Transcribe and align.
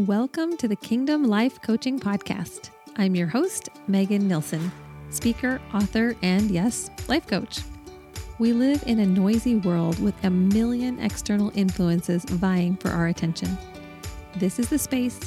Welcome 0.00 0.58
to 0.58 0.68
the 0.68 0.76
Kingdom 0.76 1.24
Life 1.24 1.62
Coaching 1.62 1.98
Podcast. 1.98 2.68
I'm 2.98 3.14
your 3.14 3.28
host, 3.28 3.70
Megan 3.88 4.28
Nilsson, 4.28 4.70
speaker, 5.08 5.58
author, 5.72 6.14
and 6.20 6.50
yes, 6.50 6.90
life 7.08 7.26
coach. 7.26 7.60
We 8.38 8.52
live 8.52 8.84
in 8.86 9.00
a 9.00 9.06
noisy 9.06 9.54
world 9.54 9.98
with 9.98 10.14
a 10.22 10.28
million 10.28 10.98
external 10.98 11.50
influences 11.54 12.26
vying 12.26 12.76
for 12.76 12.90
our 12.90 13.06
attention. 13.06 13.56
This 14.34 14.58
is 14.58 14.68
the 14.68 14.78
space 14.78 15.18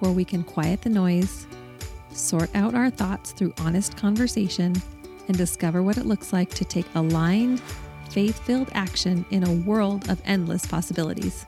where 0.00 0.12
we 0.12 0.26
can 0.26 0.44
quiet 0.44 0.82
the 0.82 0.90
noise, 0.90 1.46
sort 2.12 2.54
out 2.54 2.74
our 2.74 2.90
thoughts 2.90 3.32
through 3.32 3.54
honest 3.60 3.96
conversation, 3.96 4.74
and 5.28 5.38
discover 5.38 5.82
what 5.82 5.96
it 5.96 6.04
looks 6.04 6.30
like 6.30 6.50
to 6.50 6.64
take 6.66 6.94
aligned, 6.94 7.62
faith 8.10 8.38
filled 8.40 8.68
action 8.74 9.24
in 9.30 9.44
a 9.44 9.54
world 9.64 10.10
of 10.10 10.20
endless 10.26 10.66
possibilities. 10.66 11.46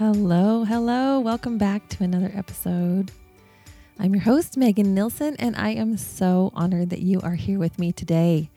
Hello, 0.00 0.64
hello. 0.64 1.20
Welcome 1.20 1.58
back 1.58 1.86
to 1.90 2.02
another 2.02 2.32
episode. 2.34 3.12
I'm 3.98 4.14
your 4.14 4.22
host, 4.22 4.56
Megan 4.56 4.94
Nilsson, 4.94 5.36
and 5.38 5.54
I 5.54 5.72
am 5.72 5.98
so 5.98 6.52
honored 6.54 6.88
that 6.88 7.02
you 7.02 7.20
are 7.20 7.34
here 7.34 7.58
with 7.58 7.78
me 7.78 7.92
today. 7.92 8.48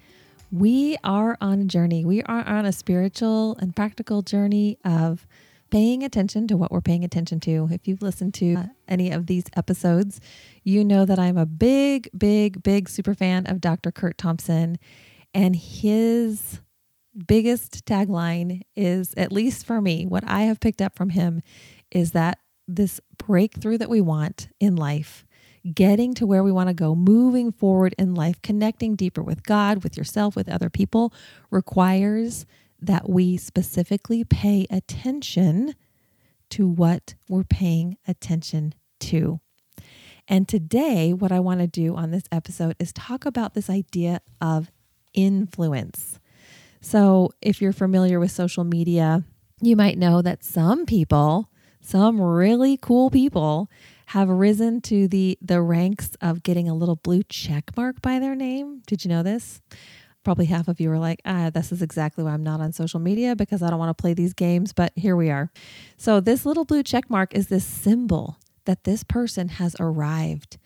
We 0.54 0.96
are 1.04 1.38
on 1.42 1.60
a 1.60 1.66
journey. 1.66 2.06
We 2.06 2.24
are 2.24 2.48
on 2.48 2.66
a 2.66 2.72
spiritual 2.72 3.58
and 3.60 3.76
practical 3.76 4.22
journey 4.22 4.78
of 4.86 5.28
paying 5.70 6.02
attention 6.02 6.48
to 6.48 6.56
what 6.56 6.72
we're 6.72 6.80
paying 6.80 7.04
attention 7.04 7.42
to. 7.42 7.68
If 7.72 7.90
you've 7.90 8.02
listened 8.02 8.34
to 8.36 8.56
uh, 8.56 8.64
any 8.88 9.12
of 9.12 9.28
these 9.28 9.44
episodes, 9.58 10.22
you 10.64 10.86
know 10.86 11.04
that 11.04 11.20
I'm 11.20 11.38
a 11.38 11.46
big, 11.46 12.10
big, 12.18 12.64
big 12.64 12.88
super 12.88 13.14
fan 13.14 13.48
of 13.48 13.60
Dr. 13.60 13.92
Curt 13.92 14.18
Thompson 14.18 14.80
and 15.34 15.58
his 15.58 16.62
biggest 17.28 17.86
tagline 17.86 18.62
is, 18.76 19.14
at 19.18 19.32
least 19.32 19.66
for 19.66 19.82
me, 19.82 20.06
what 20.06 20.24
I 20.26 20.44
have 20.44 20.60
picked 20.60 20.82
up 20.82 20.96
from 20.96 21.10
him 21.10 21.42
is 21.92 22.12
that 22.12 22.40
this 22.68 23.00
breakthrough 23.18 23.78
that 23.78 23.90
we 23.90 24.02
want 24.02 24.50
in 24.60 24.76
life, 24.76 25.26
getting 25.74 26.14
to 26.16 26.26
where 26.26 26.44
we 26.44 26.52
want 26.52 26.70
to 26.70 26.74
go, 26.74 26.96
moving 26.96 27.52
forward 27.52 27.96
in 27.98 28.16
life, 28.16 28.42
connecting 28.42 28.96
deeper 28.96 29.22
with 29.22 29.44
God, 29.44 29.84
with 29.84 29.98
yourself, 29.98 30.36
with 30.36 30.50
other 30.50 30.70
people, 30.70 31.14
requires 31.52 32.46
that 32.80 33.10
we 33.10 33.38
specifically 33.38 34.24
pay 34.24 34.68
attention 34.70 35.76
to 36.50 36.68
what 36.68 37.16
we're 37.30 37.44
paying 37.44 37.98
attention 38.08 38.74
to. 39.00 39.40
And 40.28 40.48
today, 40.48 41.14
what 41.14 41.32
I 41.32 41.40
want 41.40 41.60
to 41.60 41.68
do 41.68 41.96
on 41.96 42.12
this 42.12 42.24
episode 42.32 42.76
is 42.80 42.94
talk 42.94 43.26
about 43.26 43.54
this 43.54 43.70
idea 43.70 44.22
of 44.42 44.72
influence. 45.14 46.20
So, 46.86 47.32
if 47.42 47.62
you're 47.62 47.72
familiar 47.72 48.20
with 48.20 48.30
social 48.30 48.66
media, 48.66 49.24
you 49.62 49.78
might 49.78 49.98
know 49.98 50.22
that 50.22 50.44
some 50.44 50.86
people, 50.86 51.50
some 51.80 52.20
really 52.20 52.76
cool 52.76 53.10
people, 53.10 53.72
have 54.08 54.28
risen 54.28 54.82
to 54.82 55.08
the 55.08 55.38
the 55.42 55.62
ranks 55.62 56.12
of 56.20 56.44
getting 56.44 56.68
a 56.68 56.76
little 56.76 56.98
blue 56.98 57.24
check 57.24 57.72
mark 57.78 58.02
by 58.02 58.20
their 58.20 58.36
name. 58.36 58.82
Did 58.86 59.06
you 59.06 59.10
know 59.10 59.24
this? 59.24 59.62
Probably 60.26 60.46
half 60.46 60.68
of 60.68 60.82
you 60.82 60.92
are 60.92 61.00
like, 61.00 61.22
ah, 61.24 61.50
this 61.50 61.72
is 61.72 61.82
exactly 61.82 62.22
why 62.22 62.32
I'm 62.32 62.44
not 62.44 62.60
on 62.60 62.74
social 62.74 63.00
media 63.00 63.34
because 63.34 63.64
I 63.64 63.70
don't 63.70 63.80
want 63.80 63.98
to 63.98 64.02
play 64.02 64.14
these 64.14 64.34
games, 64.34 64.74
but 64.74 64.92
here 64.96 65.16
we 65.16 65.30
are. 65.32 65.52
So, 65.96 66.20
this 66.20 66.46
little 66.46 66.66
blue 66.66 66.84
check 66.84 67.10
mark 67.10 67.34
is 67.34 67.48
this 67.48 67.66
symbol 67.66 68.40
that 68.66 68.84
this 68.84 69.06
person 69.06 69.48
has 69.48 69.74
arrived 69.80 70.58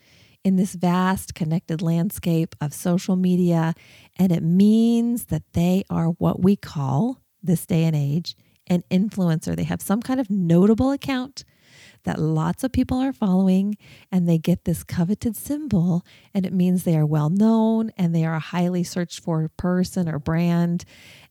in 0.44 0.56
this 0.56 0.74
vast 0.74 1.36
connected 1.36 1.82
landscape 1.82 2.56
of 2.62 2.74
social 2.74 3.16
media. 3.16 3.74
And 4.18 4.32
it 4.32 4.44
means 4.44 5.26
that 5.26 5.44
they 5.54 5.84
are 5.90 6.08
what 6.08 6.42
we 6.42 6.56
call 6.56 7.22
this 7.42 7.66
day 7.66 7.84
and 7.84 7.96
age 7.96 8.36
an 8.68 8.84
influencer. 8.92 9.56
They 9.56 9.64
have 9.64 9.82
some 9.82 10.02
kind 10.02 10.20
of 10.20 10.30
notable 10.30 10.92
account 10.92 11.44
that 12.04 12.20
lots 12.20 12.64
of 12.64 12.72
people 12.72 13.00
are 13.00 13.14
following, 13.14 13.78
and 14.12 14.28
they 14.28 14.38
get 14.38 14.64
this 14.64 14.84
coveted 14.84 15.36
symbol, 15.36 16.06
and 16.34 16.46
it 16.46 16.54
means 16.54 16.84
they 16.84 16.98
are 16.98 17.06
well 17.06 17.30
known 17.30 17.92
and 17.98 18.16
they 18.16 18.26
are 18.26 18.36
a 18.36 18.40
highly 18.40 18.84
searched 18.84 19.20
for 19.20 19.50
person 19.58 20.08
or 20.08 20.20
brand. 20.20 20.86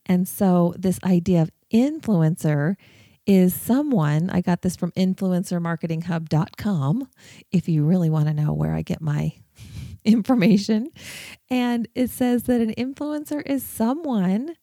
And 0.04 0.28
so, 0.28 0.74
this 0.78 0.98
idea 1.02 1.42
of 1.42 1.50
influencer 1.72 2.76
is 3.26 3.54
someone, 3.54 4.30
I 4.30 4.40
got 4.40 4.62
this 4.62 4.76
from 4.76 4.92
influencermarketinghub.com 4.92 7.08
if 7.50 7.68
you 7.68 7.84
really 7.84 8.08
want 8.08 8.28
to 8.28 8.34
know 8.34 8.52
where 8.52 8.74
I 8.74 8.82
get 8.82 9.00
my 9.00 9.32
information. 10.04 10.90
And 11.50 11.88
it 11.94 12.10
says 12.10 12.44
that 12.44 12.60
an 12.60 12.72
influencer 12.74 13.42
is 13.44 13.64
someone 13.64 14.54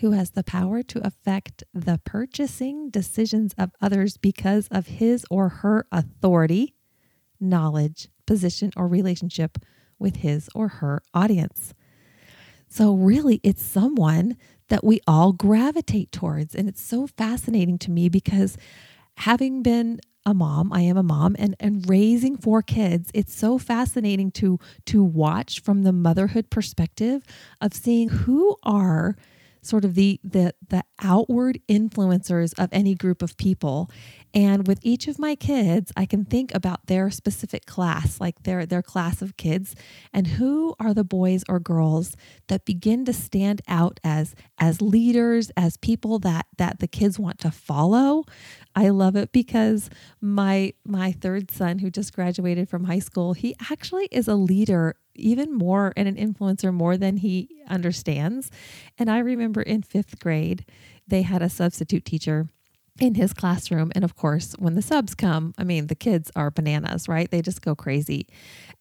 who 0.00 0.12
has 0.12 0.32
the 0.32 0.44
power 0.44 0.82
to 0.82 1.06
affect 1.06 1.64
the 1.72 2.00
purchasing 2.04 2.90
decisions 2.90 3.54
of 3.56 3.70
others 3.80 4.16
because 4.16 4.68
of 4.70 4.86
his 4.86 5.24
or 5.30 5.48
her 5.48 5.86
authority, 5.92 6.74
knowledge, 7.40 8.08
position, 8.26 8.72
or 8.76 8.88
relationship 8.88 9.58
with 9.98 10.16
his 10.16 10.48
or 10.54 10.68
her 10.68 11.02
audience. 11.14 11.74
So, 12.68 12.94
really, 12.94 13.40
it's 13.44 13.62
someone 13.62 14.36
that 14.68 14.84
we 14.84 15.00
all 15.06 15.32
gravitate 15.32 16.12
towards. 16.12 16.54
And 16.54 16.68
it's 16.68 16.82
so 16.82 17.06
fascinating 17.06 17.78
to 17.78 17.90
me 17.90 18.08
because 18.08 18.56
having 19.18 19.62
been 19.62 20.00
a 20.26 20.34
mom, 20.34 20.72
I 20.72 20.80
am 20.80 20.96
a 20.96 21.02
mom 21.02 21.36
and 21.38 21.54
and 21.60 21.88
raising 21.88 22.36
four 22.36 22.62
kids, 22.62 23.10
it's 23.12 23.34
so 23.34 23.58
fascinating 23.58 24.30
to 24.32 24.58
to 24.86 25.04
watch 25.04 25.60
from 25.60 25.82
the 25.82 25.92
motherhood 25.92 26.48
perspective 26.50 27.22
of 27.60 27.74
seeing 27.74 28.08
who 28.08 28.56
are 28.62 29.16
sort 29.66 29.84
of 29.84 29.94
the 29.94 30.20
the 30.22 30.54
the 30.68 30.84
outward 31.02 31.60
influencers 31.68 32.52
of 32.58 32.68
any 32.72 32.94
group 32.94 33.22
of 33.22 33.36
people. 33.36 33.90
And 34.32 34.66
with 34.66 34.80
each 34.82 35.06
of 35.06 35.18
my 35.18 35.36
kids 35.36 35.92
i 35.96 36.06
can 36.06 36.24
think 36.24 36.52
about 36.54 36.86
their 36.86 37.10
specific 37.10 37.66
class 37.66 38.20
like 38.20 38.42
their 38.42 38.66
their 38.66 38.82
class 38.82 39.22
of 39.22 39.36
kids 39.36 39.76
and 40.12 40.26
who 40.26 40.74
are 40.80 40.92
the 40.92 41.04
boys 41.04 41.44
or 41.48 41.60
girls 41.60 42.16
that 42.48 42.64
begin 42.64 43.04
to 43.04 43.12
stand 43.12 43.62
out 43.68 44.00
as 44.02 44.34
as 44.58 44.82
leaders 44.82 45.50
as 45.56 45.76
people 45.76 46.18
that 46.18 46.46
that 46.58 46.80
the 46.80 46.88
kids 46.88 47.18
want 47.18 47.38
to 47.40 47.50
follow. 47.50 48.24
I 48.74 48.88
love 48.88 49.16
it 49.16 49.32
because 49.32 49.88
my 50.20 50.74
my 50.84 51.12
third 51.12 51.50
son 51.50 51.78
who 51.78 51.90
just 51.90 52.14
graduated 52.14 52.68
from 52.68 52.84
high 52.84 52.98
school 52.98 53.34
he 53.34 53.54
actually 53.70 54.08
is 54.10 54.28
a 54.28 54.34
leader 54.34 54.96
even 55.14 55.54
more 55.54 55.92
and 55.96 56.08
an 56.08 56.16
influencer 56.16 56.72
more 56.72 56.96
than 56.96 57.18
he 57.18 57.62
understands. 57.68 58.50
And 58.98 59.10
I 59.10 59.18
remember 59.18 59.62
in 59.62 59.82
fifth 59.82 60.18
grade, 60.18 60.64
they 61.06 61.22
had 61.22 61.42
a 61.42 61.48
substitute 61.48 62.04
teacher 62.04 62.48
in 63.00 63.14
his 63.14 63.32
classroom. 63.32 63.90
And 63.94 64.04
of 64.04 64.14
course, 64.14 64.54
when 64.58 64.74
the 64.74 64.82
subs 64.82 65.14
come, 65.14 65.54
I 65.58 65.64
mean, 65.64 65.88
the 65.88 65.94
kids 65.94 66.30
are 66.36 66.50
bananas, 66.50 67.08
right? 67.08 67.30
They 67.30 67.42
just 67.42 67.62
go 67.62 67.74
crazy. 67.74 68.28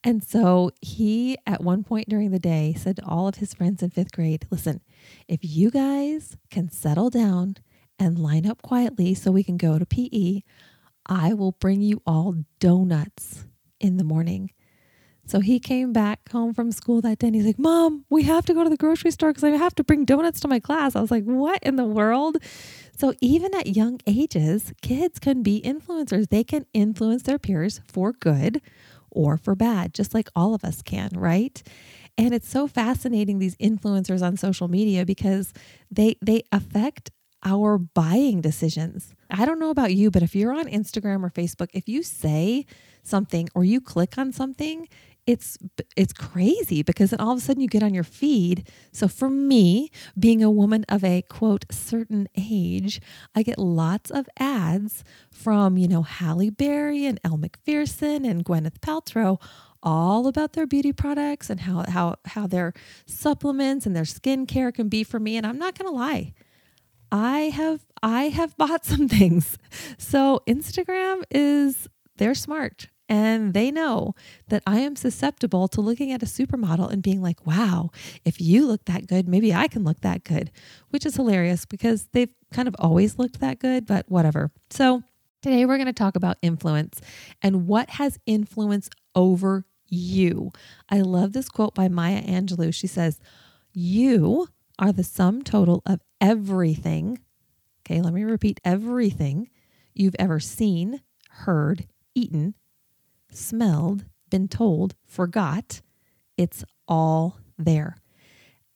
And 0.04 0.24
so 0.24 0.72
he, 0.82 1.38
at 1.48 1.64
one 1.64 1.84
point 1.84 2.10
during 2.10 2.32
the 2.32 2.40
day, 2.40 2.76
said 2.78 2.98
to 2.98 3.06
all 3.06 3.28
of 3.28 3.36
his 3.36 3.54
friends 3.54 3.82
in 3.82 3.90
fifth 3.90 4.12
grade, 4.12 4.46
listen, 4.52 4.82
if 5.28 5.40
you 5.42 5.72
guys 5.72 6.38
can 6.52 6.70
settle 6.70 7.10
down 7.10 7.58
and 7.98 8.20
line 8.20 8.46
up 8.46 8.62
quietly 8.62 9.14
so 9.14 9.32
we 9.32 9.44
can 9.44 9.58
go 9.58 9.80
to 9.80 9.86
PE, 9.86 10.42
I 11.06 11.34
will 11.34 11.54
bring 11.54 11.82
you 11.82 12.02
all 12.06 12.36
donuts 12.60 13.46
in 13.80 13.98
the 13.98 14.04
morning. 14.04 14.52
So 15.26 15.40
he 15.40 15.60
came 15.60 15.94
back 15.94 16.30
home 16.32 16.54
from 16.54 16.72
school 16.72 17.02
that 17.02 17.20
day 17.20 17.28
and 17.28 17.36
he's 17.36 17.46
like, 17.46 17.60
Mom, 17.60 18.06
we 18.10 18.24
have 18.24 18.46
to 18.46 18.54
go 18.54 18.64
to 18.64 18.70
the 18.70 18.78
grocery 18.78 19.12
store 19.12 19.30
because 19.30 19.44
I 19.44 19.52
have 19.52 19.76
to 19.76 19.84
bring 19.84 20.06
donuts 20.06 20.40
to 20.42 20.48
my 20.48 20.60
class. 20.60 20.96
I 20.96 21.02
was 21.02 21.12
like, 21.12 21.24
What 21.24 21.64
in 21.64 21.78
the 21.78 21.86
world? 21.86 22.38
So 22.98 23.14
even 23.22 23.56
at 23.56 23.76
young 23.76 24.00
ages, 24.06 24.74
kids 24.82 25.20
can 25.20 25.42
be 25.42 25.62
influencers. 25.62 26.30
They 26.30 26.44
can 26.44 26.66
influence 26.74 27.24
their 27.24 27.40
peers 27.40 27.82
for 27.88 28.14
good 28.14 28.62
or 29.10 29.38
for 29.38 29.56
bad, 29.56 29.94
just 29.94 30.14
like 30.14 30.30
all 30.36 30.54
of 30.54 30.64
us 30.64 30.82
can, 30.82 31.10
right? 31.14 31.62
And 32.18 32.34
it's 32.34 32.50
so 32.50 32.68
fascinating 32.68 33.40
these 33.40 33.56
influencers 33.58 34.22
on 34.22 34.38
social 34.38 34.68
media 34.68 35.06
because 35.06 35.54
they 35.90 36.18
they 36.22 36.44
affect 36.52 37.12
our 37.46 37.78
buying 37.78 38.42
decisions. 38.42 39.14
I 39.30 39.46
don't 39.46 39.60
know 39.60 39.70
about 39.70 39.94
you, 39.94 40.12
but 40.12 40.24
if 40.24 40.36
you're 40.36 40.54
on 40.54 40.66
Instagram 40.66 41.24
or 41.24 41.30
Facebook, 41.30 41.70
if 41.74 41.90
you 41.90 42.04
say 42.04 42.66
something 43.04 43.50
or 43.54 43.66
you 43.66 43.82
click 43.82 44.18
on 44.18 44.32
something, 44.32 44.88
it's 45.26 45.58
it's 45.96 46.14
crazy 46.14 46.84
because 46.84 47.12
then 47.12 47.20
all 47.20 47.32
of 47.32 47.38
a 47.38 47.42
sudden 47.42 47.62
you 47.62 47.68
get 47.68 47.84
on 47.84 47.94
your 47.94 48.04
feed. 48.04 48.68
So 48.92 49.08
for 49.08 49.30
me, 49.30 49.90
being 50.18 50.44
a 50.44 50.52
woman 50.52 50.86
of 50.90 51.04
a 51.04 51.22
quote 51.24 51.66
certain 51.72 52.28
age, 52.36 53.02
I 53.34 53.44
get 53.44 53.58
lots 53.58 54.12
of 54.12 54.28
ads 54.38 55.04
from, 55.32 55.78
you 55.78 55.88
know, 55.88 56.02
Halle 56.04 56.50
Berry 56.50 57.06
and 57.06 57.20
Elle 57.24 57.38
Macpherson 57.38 58.26
and 58.26 58.44
Gwyneth 58.44 58.80
Paltrow 58.80 59.42
all 59.82 60.28
about 60.28 60.54
their 60.54 60.66
beauty 60.66 60.94
products 60.94 61.50
and 61.50 61.62
how 61.62 61.86
how 61.88 62.16
how 62.26 62.48
their 62.48 62.74
supplements 63.06 63.86
and 63.86 63.96
their 63.96 64.04
skincare 64.04 64.74
can 64.74 64.90
be 64.90 65.04
for 65.04 65.20
me 65.20 65.38
and 65.38 65.46
I'm 65.46 65.58
not 65.58 65.78
going 65.78 65.90
to 65.90 65.96
lie. 65.96 66.34
I 67.12 67.52
have 67.54 67.86
I 68.02 68.24
have 68.24 68.58
bought 68.58 68.86
some 68.86 69.08
things. 69.08 69.58
So 69.98 70.42
Instagram 70.48 71.24
is 71.32 71.88
they're 72.18 72.36
smart 72.36 72.88
and 73.14 73.54
they 73.54 73.70
know 73.70 74.16
that 74.48 74.64
I 74.66 74.80
am 74.80 74.96
susceptible 74.96 75.68
to 75.68 75.82
looking 75.82 76.12
at 76.12 76.24
a 76.24 76.26
supermodel 76.26 76.92
and 76.92 77.04
being 77.04 77.22
like, 77.22 77.46
wow, 77.46 77.92
if 78.26 78.42
you 78.42 78.66
look 78.66 78.86
that 78.86 79.06
good, 79.06 79.28
maybe 79.28 79.54
I 79.54 79.68
can 79.68 79.84
look 79.84 80.00
that 80.00 80.24
good, 80.24 80.50
which 80.90 81.06
is 81.06 81.16
hilarious 81.16 81.64
because 81.68 82.08
they've 82.14 82.34
kind 82.52 82.68
of 82.68 82.76
always 82.80 83.20
looked 83.20 83.40
that 83.40 83.60
good, 83.60 83.86
but 83.86 84.10
whatever. 84.10 84.50
So 84.72 85.04
today 85.44 85.68
we're 85.68 85.78
going 85.78 85.86
to 85.86 85.94
talk 85.94 86.16
about 86.16 86.38
influence 86.42 87.02
and 87.44 87.68
what 87.68 87.92
has 87.92 88.18
influence 88.26 88.90
over 89.14 89.64
you. 89.86 90.52
I 90.90 91.02
love 91.02 91.34
this 91.34 91.50
quote 91.50 91.76
by 91.76 91.90
Maya 91.90 92.24
Angelou. 92.24 92.74
She 92.74 92.88
says, 92.88 93.20
You 93.74 94.48
are 94.80 94.92
the 94.92 95.04
sum 95.04 95.44
total 95.44 95.84
of 95.86 96.02
everything. 96.20 97.20
Okay, 97.86 98.02
let 98.02 98.12
me 98.16 98.24
repeat 98.24 98.60
everything 98.66 99.52
you've 99.94 100.16
ever 100.18 100.40
seen, 100.40 101.02
heard, 101.30 101.86
eaten, 102.16 102.56
smelled, 103.36 104.06
been 104.30 104.48
told, 104.48 104.96
forgot. 105.06 105.82
It's 106.38 106.64
all 106.88 107.40
there. 107.58 107.98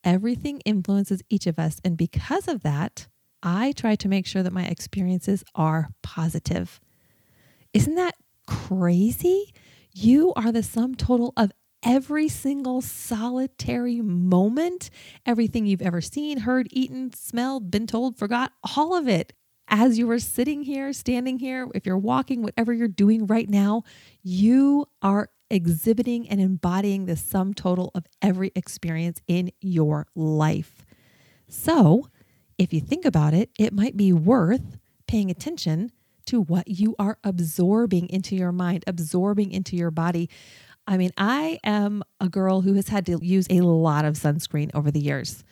Everything 0.03 0.61
influences 0.61 1.21
each 1.29 1.47
of 1.47 1.59
us. 1.59 1.81
And 1.83 1.97
because 1.97 2.47
of 2.47 2.63
that, 2.63 3.07
I 3.43 3.71
try 3.71 3.95
to 3.95 4.07
make 4.07 4.25
sure 4.25 4.43
that 4.43 4.53
my 4.53 4.65
experiences 4.65 5.43
are 5.55 5.89
positive. 6.01 6.79
Isn't 7.73 7.95
that 7.95 8.15
crazy? 8.47 9.53
You 9.91 10.33
are 10.35 10.51
the 10.51 10.63
sum 10.63 10.95
total 10.95 11.33
of 11.35 11.51
every 11.83 12.27
single 12.27 12.81
solitary 12.81 14.01
moment, 14.01 14.89
everything 15.25 15.65
you've 15.65 15.81
ever 15.81 16.01
seen, 16.01 16.39
heard, 16.39 16.67
eaten, 16.71 17.13
smelled, 17.13 17.69
been 17.69 17.87
told, 17.87 18.17
forgot, 18.17 18.51
all 18.75 18.95
of 18.95 19.07
it. 19.07 19.33
As 19.69 19.97
you 19.97 20.09
are 20.11 20.19
sitting 20.19 20.63
here, 20.63 20.93
standing 20.93 21.39
here, 21.39 21.67
if 21.75 21.85
you're 21.85 21.97
walking, 21.97 22.41
whatever 22.41 22.71
you're 22.71 22.87
doing 22.87 23.27
right 23.27 23.49
now, 23.49 23.83
you 24.23 24.87
are 25.01 25.29
exhibiting 25.49 26.27
and 26.29 26.39
embodying 26.39 27.05
the 27.05 27.17
sum 27.17 27.53
total 27.53 27.91
of 27.93 28.05
every 28.21 28.51
experience 28.55 29.21
in 29.27 29.51
your 29.59 30.07
life. 30.15 30.85
So, 31.49 32.07
if 32.57 32.73
you 32.73 32.81
think 32.81 33.05
about 33.05 33.33
it, 33.33 33.49
it 33.59 33.73
might 33.73 33.95
be 33.95 34.11
worth 34.11 34.77
paying 35.07 35.29
attention 35.29 35.91
to 36.25 36.41
what 36.41 36.67
you 36.67 36.95
are 36.99 37.17
absorbing 37.23 38.09
into 38.09 38.35
your 38.35 38.51
mind, 38.51 38.83
absorbing 38.87 39.51
into 39.51 39.75
your 39.75 39.91
body. 39.91 40.29
I 40.85 40.97
mean, 40.97 41.11
I 41.17 41.59
am 41.63 42.03
a 42.19 42.29
girl 42.29 42.61
who 42.61 42.73
has 42.73 42.89
had 42.89 43.05
to 43.07 43.19
use 43.21 43.47
a 43.49 43.61
lot 43.61 44.05
of 44.05 44.15
sunscreen 44.15 44.71
over 44.73 44.91
the 44.91 44.99
years. 44.99 45.43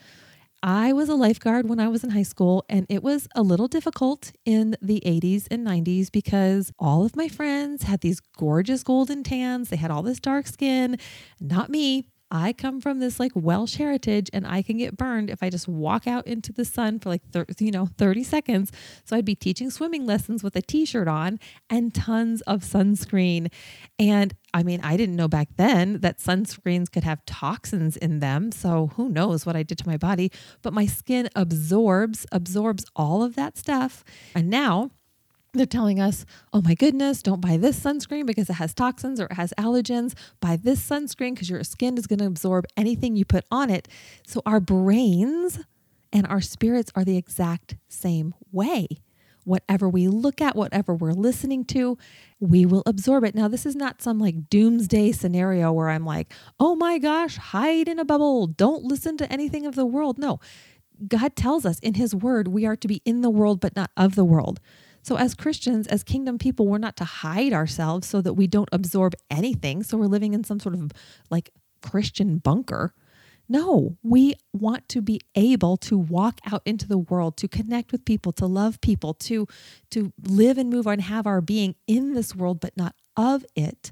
I 0.67 0.93
was 0.93 1.09
a 1.09 1.15
lifeguard 1.15 1.69
when 1.69 1.79
I 1.79 1.87
was 1.87 2.03
in 2.03 2.09
high 2.09 2.23
school, 2.23 2.65
and 2.67 2.87
it 2.89 3.03
was 3.03 3.27
a 3.35 3.43
little 3.43 3.67
difficult 3.67 4.31
in 4.45 4.75
the 4.81 4.99
80s 5.05 5.47
and 5.51 5.63
90s 5.63 6.09
because 6.09 6.71
all 6.79 7.05
of 7.05 7.15
my 7.15 7.27
friends 7.27 7.83
had 7.83 8.01
these 8.01 8.19
gorgeous 8.19 8.81
golden 8.83 9.21
tans. 9.21 9.69
They 9.69 9.75
had 9.75 9.91
all 9.91 10.01
this 10.01 10.19
dark 10.19 10.47
skin. 10.47 10.97
Not 11.39 11.69
me. 11.69 12.07
I 12.31 12.53
come 12.53 12.81
from 12.81 12.99
this 12.99 13.19
like 13.19 13.31
Welsh 13.35 13.75
heritage 13.75 14.29
and 14.33 14.47
I 14.47 14.61
can 14.61 14.77
get 14.77 14.97
burned 14.97 15.29
if 15.29 15.43
I 15.43 15.49
just 15.49 15.67
walk 15.67 16.07
out 16.07 16.25
into 16.25 16.51
the 16.51 16.65
sun 16.65 16.99
for 16.99 17.09
like, 17.09 17.21
thir- 17.31 17.45
you 17.59 17.71
know, 17.71 17.87
30 17.97 18.23
seconds. 18.23 18.71
So 19.03 19.15
I'd 19.15 19.25
be 19.25 19.35
teaching 19.35 19.69
swimming 19.69 20.05
lessons 20.05 20.43
with 20.43 20.55
a 20.55 20.61
t 20.61 20.85
shirt 20.85 21.07
on 21.07 21.39
and 21.69 21.93
tons 21.93 22.41
of 22.41 22.61
sunscreen. 22.61 23.51
And 23.99 24.33
I 24.53 24.63
mean, 24.63 24.79
I 24.83 24.97
didn't 24.97 25.15
know 25.15 25.27
back 25.27 25.49
then 25.57 25.99
that 25.99 26.19
sunscreens 26.19 26.91
could 26.91 27.03
have 27.03 27.25
toxins 27.25 27.97
in 27.97 28.19
them. 28.19 28.51
So 28.51 28.91
who 28.95 29.09
knows 29.09 29.45
what 29.45 29.55
I 29.55 29.63
did 29.63 29.77
to 29.79 29.87
my 29.87 29.97
body, 29.97 30.31
but 30.61 30.73
my 30.73 30.85
skin 30.85 31.29
absorbs, 31.35 32.25
absorbs 32.31 32.85
all 32.95 33.21
of 33.21 33.35
that 33.35 33.57
stuff. 33.57 34.03
And 34.33 34.49
now, 34.49 34.91
they're 35.59 35.65
telling 35.65 35.99
us, 35.99 36.25
oh 36.53 36.61
my 36.61 36.75
goodness, 36.75 37.21
don't 37.21 37.41
buy 37.41 37.57
this 37.57 37.79
sunscreen 37.79 38.25
because 38.25 38.49
it 38.49 38.53
has 38.53 38.73
toxins 38.73 39.19
or 39.19 39.25
it 39.25 39.33
has 39.33 39.53
allergens. 39.57 40.13
Buy 40.39 40.55
this 40.55 40.87
sunscreen 40.87 41.33
because 41.33 41.49
your 41.49 41.63
skin 41.63 41.97
is 41.97 42.07
going 42.07 42.19
to 42.19 42.25
absorb 42.25 42.65
anything 42.77 43.15
you 43.15 43.25
put 43.25 43.45
on 43.51 43.69
it. 43.69 43.87
So 44.25 44.41
our 44.45 44.59
brains 44.59 45.59
and 46.11 46.25
our 46.27 46.41
spirits 46.41 46.91
are 46.95 47.03
the 47.03 47.17
exact 47.17 47.75
same 47.87 48.33
way. 48.51 48.87
Whatever 49.43 49.87
we 49.87 50.07
look 50.07 50.41
at, 50.41 50.55
whatever 50.55 50.95
we're 50.95 51.11
listening 51.11 51.65
to, 51.65 51.97
we 52.39 52.65
will 52.65 52.81
absorb 52.85 53.23
it. 53.23 53.35
Now, 53.35 53.47
this 53.47 53.65
is 53.65 53.75
not 53.75 54.01
some 54.01 54.17
like 54.17 54.49
doomsday 54.49 55.11
scenario 55.11 55.71
where 55.71 55.89
I'm 55.89 56.05
like, 56.05 56.33
oh 56.59 56.75
my 56.75 56.97
gosh, 56.97 57.37
hide 57.37 57.87
in 57.87 57.99
a 57.99 58.05
bubble. 58.05 58.47
Don't 58.47 58.83
listen 58.83 59.17
to 59.17 59.31
anything 59.31 59.65
of 59.67 59.75
the 59.75 59.85
world. 59.85 60.17
No, 60.17 60.39
God 61.07 61.35
tells 61.35 61.65
us 61.65 61.79
in 61.79 61.93
His 61.95 62.15
Word 62.15 62.47
we 62.47 62.65
are 62.65 62.75
to 62.75 62.87
be 62.87 63.01
in 63.05 63.21
the 63.21 63.29
world, 63.29 63.59
but 63.59 63.75
not 63.75 63.91
of 63.95 64.15
the 64.15 64.25
world. 64.25 64.59
So, 65.05 65.17
as 65.17 65.35
Christians, 65.35 65.85
as 65.85 66.01
kingdom 66.03 66.39
people, 66.39 66.65
we're 66.65 66.79
not 66.79 66.97
to 66.97 67.03
hide 67.05 67.53
ourselves 67.53 68.07
so 68.07 68.21
that 68.21 68.33
we 68.33 68.47
don't 68.47 68.69
absorb 68.71 69.13
anything. 69.29 69.83
So, 69.83 69.99
we're 69.99 70.07
living 70.07 70.33
in 70.33 70.43
some 70.43 70.59
sort 70.59 70.73
of 70.73 70.91
like 71.29 71.51
Christian 71.83 72.39
bunker. 72.39 72.91
No, 73.47 73.97
we 74.01 74.33
want 74.51 74.89
to 74.89 75.03
be 75.03 75.21
able 75.35 75.77
to 75.77 75.95
walk 75.95 76.39
out 76.43 76.63
into 76.65 76.87
the 76.87 76.97
world, 76.97 77.37
to 77.37 77.47
connect 77.47 77.91
with 77.91 78.03
people, 78.03 78.31
to 78.31 78.47
love 78.47 78.81
people, 78.81 79.13
to 79.13 79.47
to 79.91 80.11
live 80.23 80.57
and 80.57 80.71
move 80.71 80.87
and 80.87 81.03
have 81.03 81.27
our 81.27 81.39
being 81.39 81.75
in 81.85 82.15
this 82.15 82.35
world 82.35 82.59
but 82.59 82.75
not 82.75 82.95
of 83.15 83.45
it. 83.55 83.91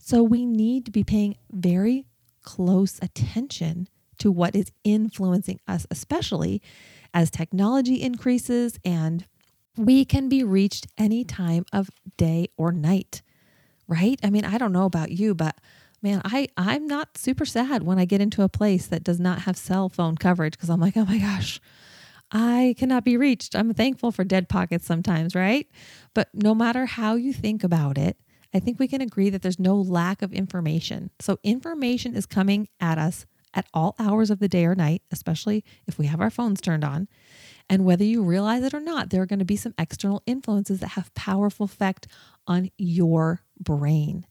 So 0.00 0.24
we 0.24 0.44
need 0.44 0.84
to 0.86 0.90
be 0.90 1.04
paying 1.04 1.36
very 1.52 2.06
close 2.42 2.98
attention 3.00 3.88
to 4.18 4.32
what 4.32 4.56
is 4.56 4.72
influencing 4.82 5.60
us, 5.68 5.86
especially 5.92 6.60
as 7.14 7.30
technology 7.30 8.02
increases 8.02 8.80
and 8.84 9.26
we 9.76 10.04
can 10.04 10.28
be 10.28 10.44
reached 10.44 10.86
any 10.98 11.24
time 11.24 11.64
of 11.72 11.90
day 12.16 12.48
or 12.56 12.72
night, 12.72 13.22
right? 13.88 14.18
I 14.22 14.30
mean, 14.30 14.44
I 14.44 14.58
don't 14.58 14.72
know 14.72 14.84
about 14.84 15.10
you, 15.10 15.34
but 15.34 15.58
man, 16.02 16.20
I, 16.24 16.48
I'm 16.56 16.86
not 16.86 17.16
super 17.16 17.44
sad 17.44 17.82
when 17.82 17.98
I 17.98 18.04
get 18.04 18.20
into 18.20 18.42
a 18.42 18.48
place 18.48 18.86
that 18.86 19.04
does 19.04 19.20
not 19.20 19.40
have 19.42 19.56
cell 19.56 19.88
phone 19.88 20.16
coverage 20.16 20.52
because 20.52 20.70
I'm 20.70 20.80
like, 20.80 20.96
oh 20.96 21.04
my 21.04 21.18
gosh, 21.18 21.60
I 22.32 22.74
cannot 22.78 23.04
be 23.04 23.16
reached. 23.16 23.56
I'm 23.56 23.74
thankful 23.74 24.12
for 24.12 24.24
dead 24.24 24.48
pockets 24.48 24.86
sometimes, 24.86 25.34
right? 25.34 25.66
But 26.14 26.28
no 26.34 26.54
matter 26.54 26.86
how 26.86 27.14
you 27.14 27.32
think 27.32 27.64
about 27.64 27.98
it, 27.98 28.16
I 28.52 28.58
think 28.60 28.78
we 28.78 28.88
can 28.88 29.00
agree 29.00 29.30
that 29.30 29.42
there's 29.42 29.60
no 29.60 29.76
lack 29.76 30.22
of 30.22 30.32
information. 30.32 31.10
So, 31.20 31.38
information 31.44 32.16
is 32.16 32.26
coming 32.26 32.68
at 32.80 32.98
us 32.98 33.26
at 33.54 33.66
all 33.74 33.94
hours 33.98 34.30
of 34.30 34.38
the 34.38 34.48
day 34.48 34.64
or 34.64 34.74
night, 34.74 35.02
especially 35.10 35.64
if 35.86 35.98
we 35.98 36.06
have 36.06 36.20
our 36.20 36.30
phones 36.30 36.60
turned 36.60 36.84
on. 36.84 37.08
And 37.70 37.84
whether 37.84 38.02
you 38.02 38.24
realize 38.24 38.64
it 38.64 38.74
or 38.74 38.80
not, 38.80 39.10
there 39.10 39.22
are 39.22 39.26
going 39.26 39.38
to 39.38 39.44
be 39.44 39.56
some 39.56 39.74
external 39.78 40.24
influences 40.26 40.80
that 40.80 40.88
have 40.88 41.14
powerful 41.14 41.64
effect 41.64 42.08
on 42.48 42.70
your 42.76 43.42
brain. 43.60 44.26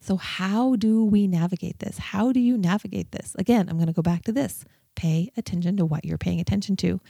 So 0.00 0.16
how 0.16 0.76
do 0.76 1.04
we 1.04 1.28
navigate 1.28 1.78
this? 1.80 1.98
How 1.98 2.32
do 2.32 2.40
you 2.40 2.56
navigate 2.56 3.12
this? 3.12 3.36
Again, 3.38 3.68
I'm 3.68 3.76
going 3.76 3.88
to 3.88 3.92
go 3.92 4.00
back 4.00 4.24
to 4.24 4.32
this. 4.32 4.64
Pay 4.96 5.30
attention 5.36 5.76
to 5.76 5.84
what 5.84 6.06
you're 6.06 6.16
paying 6.16 6.40
attention 6.40 6.74
to. 6.76 7.00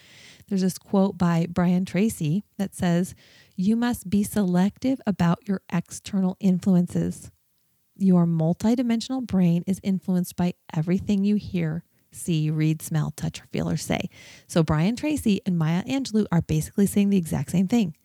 There's 0.49 0.63
this 0.63 0.77
quote 0.77 1.17
by 1.17 1.47
Brian 1.49 1.85
Tracy 1.85 2.43
that 2.59 2.75
says, 2.75 3.15
You 3.55 3.77
must 3.77 4.11
be 4.11 4.25
selective 4.25 5.01
about 5.07 5.47
your 5.47 5.63
external 5.73 6.37
influences. 6.41 7.31
Your 7.97 8.27
multidimensional 8.27 9.25
brain 9.25 9.63
is 9.69 9.79
influenced 9.85 10.35
by 10.35 10.55
everything 10.75 11.23
you 11.23 11.37
hear, 11.37 11.85
see, 12.13 12.51
read, 12.51 12.83
smell, 12.83 13.13
touch, 13.17 13.41
or 13.41 13.47
feel, 13.47 13.69
or 13.69 13.77
say. 13.77 14.09
So 14.47 14.63
Brian 14.63 14.97
Tracy 14.97 15.41
and 15.47 15.59
Maya 15.59 15.83
Angelou 15.85 16.27
are 16.33 16.43
basically 16.43 16.87
saying 16.87 17.11
the 17.11 17.17
exact 17.17 17.51
same 17.51 17.69
thing. 17.69 17.97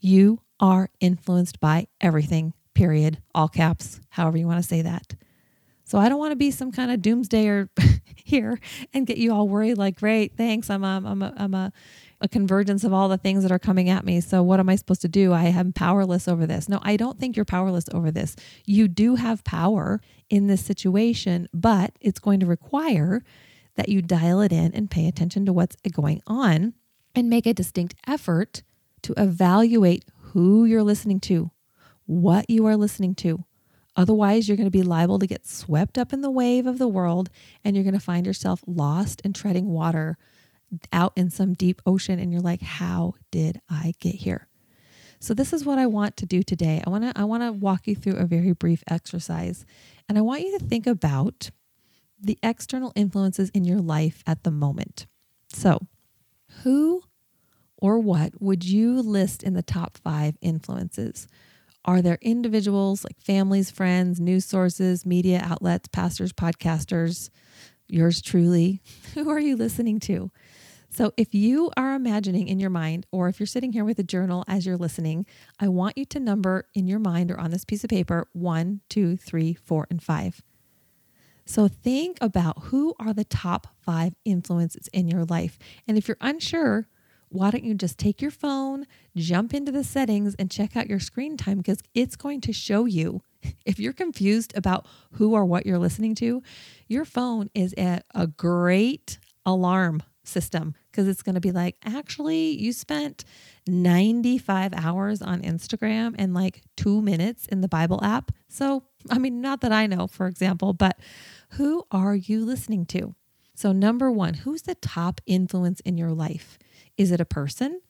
You 0.00 0.40
are 0.60 0.90
influenced 1.00 1.60
by 1.60 1.88
everything, 2.00 2.54
period, 2.74 3.20
all 3.34 3.48
caps, 3.48 4.00
however 4.10 4.38
you 4.38 4.46
want 4.46 4.62
to 4.62 4.68
say 4.68 4.82
that. 4.82 5.14
So 5.84 5.98
I 5.98 6.08
don't 6.08 6.18
want 6.18 6.32
to 6.32 6.36
be 6.36 6.50
some 6.50 6.70
kind 6.70 6.90
of 6.90 7.00
doomsdayer 7.00 7.68
here 8.16 8.60
and 8.92 9.06
get 9.06 9.16
you 9.16 9.32
all 9.32 9.48
worried 9.48 9.78
like, 9.78 9.96
great, 9.96 10.36
thanks. 10.36 10.68
I'm 10.68 10.84
a, 10.84 11.02
I'm 11.04 11.22
a, 11.22 11.32
I'm 11.36 11.54
a, 11.54 11.72
a 12.20 12.28
convergence 12.28 12.84
of 12.84 12.92
all 12.92 13.08
the 13.08 13.16
things 13.16 13.42
that 13.42 13.52
are 13.52 13.58
coming 13.58 13.88
at 13.88 14.04
me. 14.04 14.20
So 14.20 14.42
what 14.42 14.60
am 14.60 14.68
I 14.68 14.76
supposed 14.76 15.02
to 15.02 15.08
do? 15.08 15.32
I 15.32 15.44
am 15.44 15.72
powerless 15.72 16.26
over 16.26 16.46
this. 16.46 16.68
No, 16.68 16.80
I 16.82 16.96
don't 16.96 17.18
think 17.18 17.36
you're 17.36 17.44
powerless 17.44 17.84
over 17.92 18.10
this. 18.10 18.34
You 18.64 18.88
do 18.88 19.14
have 19.14 19.44
power 19.44 20.00
in 20.28 20.46
this 20.46 20.64
situation, 20.64 21.48
but 21.54 21.92
it's 22.00 22.18
going 22.18 22.40
to 22.40 22.46
require 22.46 23.22
that 23.76 23.88
you 23.88 24.02
dial 24.02 24.40
it 24.40 24.52
in 24.52 24.74
and 24.74 24.90
pay 24.90 25.06
attention 25.06 25.46
to 25.46 25.52
what's 25.52 25.76
going 25.92 26.20
on 26.26 26.74
and 27.14 27.30
make 27.30 27.46
a 27.46 27.54
distinct 27.54 27.94
effort 28.06 28.62
to 29.02 29.14
evaluate 29.16 30.04
who 30.32 30.64
you're 30.64 30.82
listening 30.82 31.20
to, 31.20 31.52
what 32.06 32.50
you 32.50 32.66
are 32.66 32.76
listening 32.76 33.14
to. 33.14 33.44
Otherwise, 33.94 34.48
you're 34.48 34.56
going 34.56 34.66
to 34.66 34.70
be 34.70 34.82
liable 34.82 35.18
to 35.18 35.26
get 35.26 35.46
swept 35.46 35.98
up 35.98 36.12
in 36.12 36.20
the 36.20 36.30
wave 36.30 36.66
of 36.66 36.78
the 36.78 36.88
world 36.88 37.30
and 37.64 37.76
you're 37.76 37.84
going 37.84 37.94
to 37.94 38.00
find 38.00 38.26
yourself 38.26 38.62
lost 38.66 39.20
and 39.24 39.34
treading 39.34 39.68
water 39.68 40.16
out 40.92 41.12
in 41.16 41.30
some 41.30 41.54
deep 41.54 41.80
ocean. 41.86 42.18
And 42.18 42.32
you're 42.32 42.40
like, 42.40 42.62
how 42.62 43.14
did 43.30 43.60
I 43.68 43.94
get 44.00 44.16
here? 44.16 44.48
So 45.20 45.34
this 45.34 45.52
is 45.52 45.64
what 45.64 45.78
I 45.78 45.86
want 45.86 46.16
to 46.18 46.26
do 46.26 46.42
today. 46.42 46.82
I 46.86 46.90
want 46.90 47.04
to 47.04 47.12
I 47.20 47.24
want 47.24 47.42
to 47.42 47.52
walk 47.52 47.86
you 47.86 47.96
through 47.96 48.16
a 48.16 48.24
very 48.24 48.52
brief 48.52 48.84
exercise 48.88 49.64
and 50.08 50.16
I 50.16 50.20
want 50.20 50.42
you 50.42 50.58
to 50.58 50.64
think 50.64 50.86
about 50.86 51.50
the 52.20 52.38
external 52.42 52.92
influences 52.94 53.50
in 53.50 53.64
your 53.64 53.80
life 53.80 54.22
at 54.26 54.44
the 54.44 54.50
moment. 54.50 55.06
So, 55.52 55.86
who 56.62 57.02
or 57.76 57.98
what 57.98 58.40
would 58.40 58.64
you 58.64 59.00
list 59.00 59.42
in 59.42 59.54
the 59.54 59.62
top 59.62 59.98
5 59.98 60.36
influences? 60.40 61.28
Are 61.84 62.02
there 62.02 62.18
individuals 62.20 63.04
like 63.04 63.20
families, 63.20 63.70
friends, 63.70 64.20
news 64.20 64.44
sources, 64.44 65.06
media 65.06 65.40
outlets, 65.44 65.88
pastors, 65.88 66.32
podcasters, 66.32 67.30
yours 67.88 68.20
truly? 68.20 68.82
Who 69.14 69.30
are 69.30 69.40
you 69.40 69.56
listening 69.56 70.00
to? 70.00 70.30
So, 70.98 71.12
if 71.16 71.32
you 71.32 71.70
are 71.76 71.94
imagining 71.94 72.48
in 72.48 72.58
your 72.58 72.70
mind, 72.70 73.06
or 73.12 73.28
if 73.28 73.38
you're 73.38 73.46
sitting 73.46 73.72
here 73.72 73.84
with 73.84 74.00
a 74.00 74.02
journal 74.02 74.42
as 74.48 74.66
you're 74.66 74.76
listening, 74.76 75.26
I 75.60 75.68
want 75.68 75.96
you 75.96 76.04
to 76.06 76.18
number 76.18 76.66
in 76.74 76.88
your 76.88 76.98
mind 76.98 77.30
or 77.30 77.38
on 77.38 77.52
this 77.52 77.64
piece 77.64 77.84
of 77.84 77.90
paper 77.90 78.26
one, 78.32 78.80
two, 78.88 79.16
three, 79.16 79.54
four, 79.54 79.86
and 79.90 80.02
five. 80.02 80.42
So, 81.46 81.68
think 81.68 82.18
about 82.20 82.64
who 82.64 82.96
are 82.98 83.12
the 83.12 83.22
top 83.22 83.68
five 83.78 84.14
influences 84.24 84.88
in 84.88 85.06
your 85.06 85.24
life. 85.24 85.56
And 85.86 85.96
if 85.96 86.08
you're 86.08 86.16
unsure, 86.20 86.88
why 87.28 87.52
don't 87.52 87.62
you 87.62 87.74
just 87.74 87.96
take 87.96 88.20
your 88.20 88.32
phone, 88.32 88.84
jump 89.14 89.54
into 89.54 89.70
the 89.70 89.84
settings, 89.84 90.34
and 90.34 90.50
check 90.50 90.76
out 90.76 90.90
your 90.90 90.98
screen 90.98 91.36
time 91.36 91.58
because 91.58 91.78
it's 91.94 92.16
going 92.16 92.40
to 92.40 92.52
show 92.52 92.86
you. 92.86 93.22
If 93.64 93.78
you're 93.78 93.92
confused 93.92 94.52
about 94.56 94.84
who 95.12 95.34
or 95.34 95.44
what 95.44 95.64
you're 95.64 95.78
listening 95.78 96.16
to, 96.16 96.42
your 96.88 97.04
phone 97.04 97.50
is 97.54 97.72
a, 97.78 98.00
a 98.12 98.26
great 98.26 99.20
alarm 99.46 100.02
system 100.28 100.74
because 100.90 101.08
it's 101.08 101.22
going 101.22 101.34
to 101.34 101.40
be 101.40 101.52
like, 101.52 101.76
actually, 101.84 102.50
you 102.60 102.72
spent 102.72 103.24
95 103.66 104.72
hours 104.74 105.22
on 105.22 105.42
Instagram 105.42 106.14
and 106.18 106.34
like 106.34 106.62
two 106.76 107.02
minutes 107.02 107.46
in 107.46 107.60
the 107.60 107.68
Bible 107.68 108.00
app. 108.02 108.32
So, 108.48 108.84
I 109.10 109.18
mean, 109.18 109.40
not 109.40 109.60
that 109.62 109.72
I 109.72 109.86
know, 109.86 110.06
for 110.06 110.26
example, 110.26 110.72
but 110.72 110.98
who 111.50 111.84
are 111.90 112.14
you 112.14 112.44
listening 112.44 112.86
to? 112.86 113.14
So, 113.54 113.72
number 113.72 114.10
one, 114.10 114.34
who's 114.34 114.62
the 114.62 114.76
top 114.76 115.20
influence 115.26 115.80
in 115.80 115.98
your 115.98 116.12
life? 116.12 116.58
Is 116.96 117.10
it 117.10 117.20
a 117.20 117.24
person? 117.24 117.80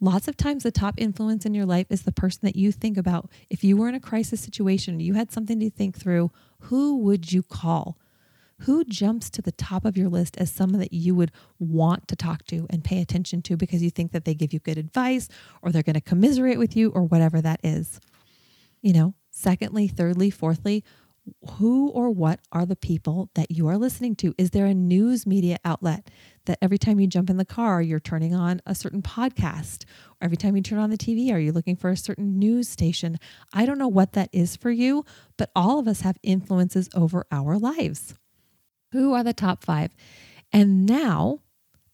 Lots 0.00 0.28
of 0.28 0.36
times, 0.36 0.62
the 0.62 0.70
top 0.70 0.94
influence 0.98 1.46
in 1.46 1.54
your 1.54 1.64
life 1.64 1.86
is 1.88 2.02
the 2.02 2.12
person 2.12 2.40
that 2.42 2.56
you 2.56 2.70
think 2.70 2.98
about. 2.98 3.30
If 3.48 3.64
you 3.64 3.76
were 3.76 3.88
in 3.88 3.94
a 3.94 4.00
crisis 4.00 4.40
situation, 4.40 5.00
you 5.00 5.14
had 5.14 5.32
something 5.32 5.58
to 5.60 5.70
think 5.70 5.96
through, 5.98 6.30
who 6.60 6.98
would 6.98 7.32
you 7.32 7.42
call? 7.42 7.96
Who 8.60 8.84
jumps 8.84 9.30
to 9.30 9.42
the 9.42 9.52
top 9.52 9.84
of 9.84 9.96
your 9.96 10.08
list 10.08 10.36
as 10.38 10.50
someone 10.50 10.80
that 10.80 10.92
you 10.92 11.14
would 11.14 11.32
want 11.58 12.08
to 12.08 12.16
talk 12.16 12.44
to 12.46 12.66
and 12.70 12.84
pay 12.84 13.00
attention 13.00 13.42
to 13.42 13.56
because 13.56 13.82
you 13.82 13.90
think 13.90 14.12
that 14.12 14.24
they 14.24 14.34
give 14.34 14.52
you 14.52 14.58
good 14.60 14.78
advice 14.78 15.28
or 15.62 15.70
they're 15.70 15.82
going 15.82 15.94
to 15.94 16.00
commiserate 16.00 16.58
with 16.58 16.76
you 16.76 16.90
or 16.90 17.02
whatever 17.02 17.40
that 17.40 17.60
is? 17.62 18.00
You 18.82 18.92
know, 18.92 19.14
secondly, 19.30 19.88
thirdly, 19.88 20.30
fourthly, 20.30 20.84
who 21.58 21.88
or 21.88 22.10
what 22.10 22.40
are 22.52 22.66
the 22.66 22.76
people 22.76 23.30
that 23.34 23.50
you 23.50 23.66
are 23.66 23.78
listening 23.78 24.14
to? 24.16 24.34
Is 24.38 24.50
there 24.50 24.66
a 24.66 24.74
news 24.74 25.26
media 25.26 25.58
outlet 25.64 26.08
that 26.44 26.58
every 26.62 26.78
time 26.78 27.00
you 27.00 27.06
jump 27.06 27.28
in 27.30 27.36
the 27.36 27.44
car, 27.44 27.82
you're 27.82 28.00
turning 28.00 28.34
on 28.34 28.62
a 28.64 28.74
certain 28.74 29.02
podcast? 29.02 29.84
Or 30.20 30.26
every 30.26 30.36
time 30.36 30.56
you 30.56 30.62
turn 30.62 30.78
on 30.78 30.90
the 30.90 30.96
TV, 30.96 31.32
are 31.32 31.38
you 31.38 31.52
looking 31.52 31.76
for 31.76 31.90
a 31.90 31.96
certain 31.96 32.38
news 32.38 32.68
station? 32.68 33.18
I 33.52 33.66
don't 33.66 33.78
know 33.78 33.88
what 33.88 34.12
that 34.12 34.30
is 34.32 34.56
for 34.56 34.70
you, 34.70 35.04
but 35.36 35.50
all 35.56 35.78
of 35.78 35.88
us 35.88 36.02
have 36.02 36.16
influences 36.22 36.88
over 36.94 37.26
our 37.30 37.58
lives. 37.58 38.14
Who 38.96 39.12
are 39.12 39.22
the 39.22 39.34
top 39.34 39.62
five? 39.62 39.94
And 40.54 40.86
now, 40.86 41.40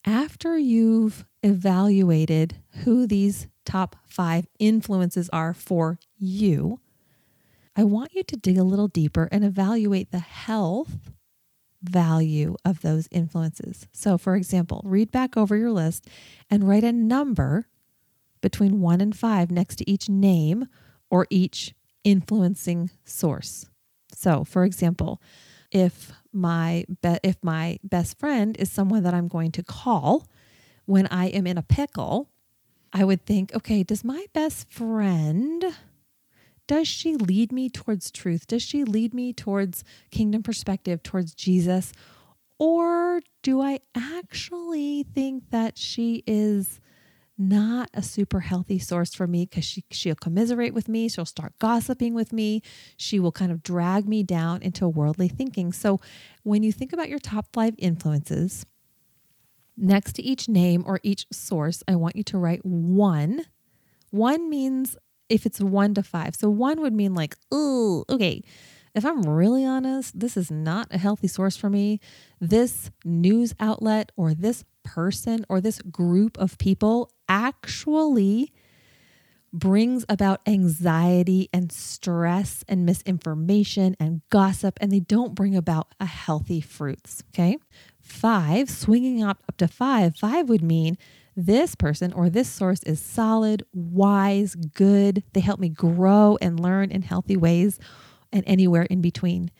after 0.04 0.56
you've 0.56 1.26
evaluated 1.42 2.58
who 2.84 3.08
these 3.08 3.48
top 3.64 3.96
five 4.06 4.46
influences 4.60 5.28
are 5.30 5.52
for 5.52 5.98
you, 6.16 6.78
I 7.74 7.82
want 7.82 8.14
you 8.14 8.22
to 8.22 8.36
dig 8.36 8.56
a 8.56 8.62
little 8.62 8.86
deeper 8.86 9.28
and 9.32 9.44
evaluate 9.44 10.12
the 10.12 10.20
health 10.20 11.10
value 11.82 12.54
of 12.64 12.82
those 12.82 13.08
influences. 13.10 13.88
So, 13.90 14.16
for 14.16 14.36
example, 14.36 14.80
read 14.84 15.10
back 15.10 15.36
over 15.36 15.56
your 15.56 15.72
list 15.72 16.06
and 16.48 16.68
write 16.68 16.84
a 16.84 16.92
number 16.92 17.66
between 18.40 18.80
one 18.80 19.00
and 19.00 19.16
five 19.16 19.50
next 19.50 19.74
to 19.76 19.90
each 19.90 20.08
name 20.08 20.68
or 21.10 21.26
each 21.30 21.74
influencing 22.04 22.90
source. 23.04 23.66
So, 24.14 24.44
for 24.44 24.64
example, 24.64 25.20
if 25.72 26.12
my 26.32 26.84
be- 27.02 27.18
if 27.22 27.36
my 27.42 27.78
best 27.82 28.18
friend 28.18 28.56
is 28.58 28.70
someone 28.70 29.02
that 29.02 29.14
I'm 29.14 29.28
going 29.28 29.52
to 29.52 29.62
call 29.62 30.26
when 30.86 31.06
I 31.08 31.26
am 31.26 31.46
in 31.46 31.58
a 31.58 31.62
pickle, 31.62 32.28
I 32.92 33.04
would 33.04 33.24
think, 33.24 33.54
okay, 33.54 33.82
does 33.82 34.04
my 34.04 34.26
best 34.32 34.70
friend 34.70 35.74
does 36.66 36.88
she 36.88 37.16
lead 37.16 37.52
me 37.52 37.68
towards 37.68 38.10
truth? 38.10 38.46
Does 38.46 38.62
she 38.62 38.84
lead 38.84 39.12
me 39.12 39.32
towards 39.32 39.84
kingdom 40.10 40.42
perspective, 40.42 41.02
towards 41.02 41.34
Jesus? 41.34 41.92
Or 42.58 43.20
do 43.42 43.60
I 43.60 43.80
actually 43.94 45.02
think 45.02 45.50
that 45.50 45.76
she 45.76 46.22
is 46.26 46.80
not 47.48 47.90
a 47.94 48.02
super 48.02 48.40
healthy 48.40 48.78
source 48.78 49.14
for 49.14 49.26
me 49.26 49.46
because 49.46 49.64
she, 49.64 49.84
she'll 49.90 50.14
commiserate 50.14 50.74
with 50.74 50.88
me. 50.88 51.08
She'll 51.08 51.24
start 51.24 51.58
gossiping 51.58 52.14
with 52.14 52.32
me. 52.32 52.62
She 52.96 53.20
will 53.20 53.32
kind 53.32 53.52
of 53.52 53.62
drag 53.62 54.08
me 54.08 54.22
down 54.22 54.62
into 54.62 54.88
worldly 54.88 55.28
thinking. 55.28 55.72
So 55.72 56.00
when 56.42 56.62
you 56.62 56.72
think 56.72 56.92
about 56.92 57.08
your 57.08 57.18
top 57.18 57.46
five 57.52 57.74
influences, 57.78 58.66
next 59.76 60.14
to 60.14 60.22
each 60.22 60.48
name 60.48 60.84
or 60.86 61.00
each 61.02 61.26
source, 61.32 61.82
I 61.88 61.96
want 61.96 62.16
you 62.16 62.22
to 62.24 62.38
write 62.38 62.64
one. 62.64 63.44
One 64.10 64.48
means 64.48 64.96
if 65.28 65.46
it's 65.46 65.60
one 65.60 65.94
to 65.94 66.02
five. 66.02 66.36
So 66.36 66.50
one 66.50 66.80
would 66.80 66.92
mean 66.92 67.14
like, 67.14 67.36
oh, 67.50 68.04
okay. 68.08 68.42
If 68.94 69.06
I'm 69.06 69.22
really 69.22 69.64
honest, 69.64 70.18
this 70.18 70.36
is 70.36 70.50
not 70.50 70.88
a 70.90 70.98
healthy 70.98 71.26
source 71.26 71.56
for 71.56 71.70
me. 71.70 71.98
This 72.40 72.90
news 73.04 73.54
outlet 73.58 74.12
or 74.16 74.34
this 74.34 74.64
person 74.84 75.46
or 75.48 75.60
this 75.60 75.80
group 75.80 76.36
of 76.38 76.58
people 76.58 77.10
actually 77.28 78.52
brings 79.52 80.04
about 80.08 80.40
anxiety 80.46 81.48
and 81.52 81.70
stress 81.70 82.64
and 82.68 82.86
misinformation 82.86 83.94
and 84.00 84.22
gossip, 84.30 84.78
and 84.80 84.90
they 84.90 85.00
don't 85.00 85.34
bring 85.34 85.54
about 85.56 85.94
a 86.00 86.06
healthy 86.06 86.60
fruits. 86.60 87.22
Okay. 87.30 87.58
Five, 88.00 88.68
swinging 88.68 89.22
up, 89.22 89.42
up 89.48 89.56
to 89.58 89.68
five, 89.68 90.16
five 90.16 90.48
would 90.48 90.62
mean 90.62 90.98
this 91.36 91.74
person 91.74 92.12
or 92.12 92.28
this 92.28 92.48
source 92.48 92.82
is 92.82 93.00
solid, 93.00 93.62
wise, 93.72 94.54
good. 94.54 95.22
They 95.32 95.40
help 95.40 95.60
me 95.60 95.68
grow 95.68 96.36
and 96.40 96.60
learn 96.60 96.90
in 96.90 97.02
healthy 97.02 97.36
ways 97.36 97.78
and 98.32 98.44
anywhere 98.46 98.84
in 98.84 99.00
between. 99.00 99.50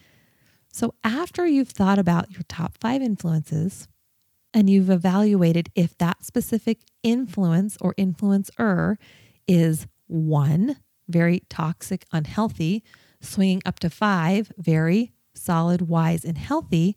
So, 0.72 0.94
after 1.04 1.46
you've 1.46 1.70
thought 1.70 1.98
about 1.98 2.30
your 2.30 2.42
top 2.48 2.78
five 2.78 3.02
influences, 3.02 3.88
and 4.54 4.68
you've 4.68 4.90
evaluated 4.90 5.70
if 5.74 5.96
that 5.98 6.24
specific 6.24 6.80
influence 7.02 7.76
or 7.80 7.94
influencer 7.94 8.96
is 9.48 9.86
one, 10.06 10.76
very 11.08 11.42
toxic, 11.48 12.04
unhealthy, 12.12 12.82
swinging 13.20 13.62
up 13.64 13.78
to 13.80 13.90
five, 13.90 14.52
very 14.58 15.12
solid, 15.34 15.82
wise, 15.82 16.24
and 16.24 16.36
healthy, 16.36 16.96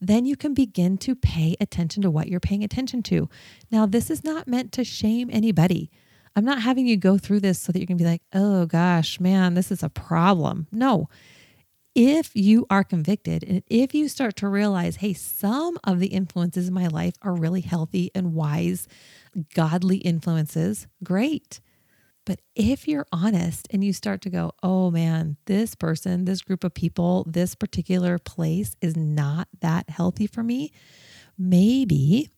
then 0.00 0.26
you 0.26 0.36
can 0.36 0.52
begin 0.52 0.98
to 0.98 1.14
pay 1.14 1.56
attention 1.60 2.02
to 2.02 2.10
what 2.10 2.28
you're 2.28 2.40
paying 2.40 2.64
attention 2.64 3.02
to. 3.04 3.28
Now, 3.70 3.86
this 3.86 4.10
is 4.10 4.24
not 4.24 4.48
meant 4.48 4.72
to 4.72 4.84
shame 4.84 5.30
anybody. 5.32 5.90
I'm 6.36 6.44
not 6.44 6.60
having 6.60 6.86
you 6.86 6.98
go 6.98 7.16
through 7.16 7.40
this 7.40 7.58
so 7.58 7.72
that 7.72 7.80
you 7.80 7.86
can 7.86 7.96
be 7.96 8.04
like, 8.04 8.22
oh 8.34 8.66
gosh, 8.66 9.18
man, 9.18 9.54
this 9.54 9.72
is 9.72 9.82
a 9.82 9.88
problem. 9.88 10.66
No, 10.70 11.08
if 11.94 12.36
you 12.36 12.66
are 12.68 12.84
convicted 12.84 13.42
and 13.42 13.62
if 13.68 13.94
you 13.94 14.06
start 14.08 14.36
to 14.36 14.48
realize, 14.48 14.96
hey, 14.96 15.14
some 15.14 15.78
of 15.82 15.98
the 15.98 16.08
influences 16.08 16.68
in 16.68 16.74
my 16.74 16.88
life 16.88 17.14
are 17.22 17.34
really 17.34 17.62
healthy 17.62 18.10
and 18.14 18.34
wise, 18.34 18.86
godly 19.54 19.96
influences, 19.96 20.86
great. 21.02 21.60
But 22.26 22.42
if 22.54 22.86
you're 22.86 23.06
honest 23.12 23.66
and 23.70 23.82
you 23.82 23.94
start 23.94 24.20
to 24.22 24.30
go, 24.30 24.52
oh 24.62 24.90
man, 24.90 25.38
this 25.46 25.74
person, 25.74 26.26
this 26.26 26.42
group 26.42 26.64
of 26.64 26.74
people, 26.74 27.24
this 27.26 27.54
particular 27.54 28.18
place 28.18 28.76
is 28.82 28.94
not 28.94 29.48
that 29.60 29.88
healthy 29.88 30.26
for 30.26 30.42
me, 30.42 30.72
maybe 31.38 32.28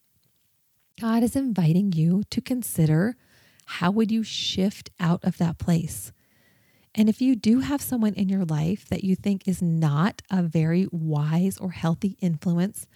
God 1.00 1.24
is 1.24 1.34
inviting 1.34 1.92
you 1.92 2.22
to 2.30 2.40
consider 2.40 3.16
how 3.70 3.90
would 3.90 4.10
you 4.10 4.22
shift 4.22 4.90
out 4.98 5.22
of 5.22 5.36
that 5.36 5.58
place? 5.58 6.10
And 6.94 7.06
if 7.06 7.20
you 7.20 7.36
do 7.36 7.60
have 7.60 7.82
someone 7.82 8.14
in 8.14 8.30
your 8.30 8.46
life 8.46 8.88
that 8.88 9.04
you 9.04 9.14
think 9.14 9.46
is 9.46 9.60
not 9.60 10.22
a 10.30 10.42
very 10.42 10.88
wise 10.90 11.58
or 11.58 11.72
healthy 11.72 12.16
influence, 12.20 12.86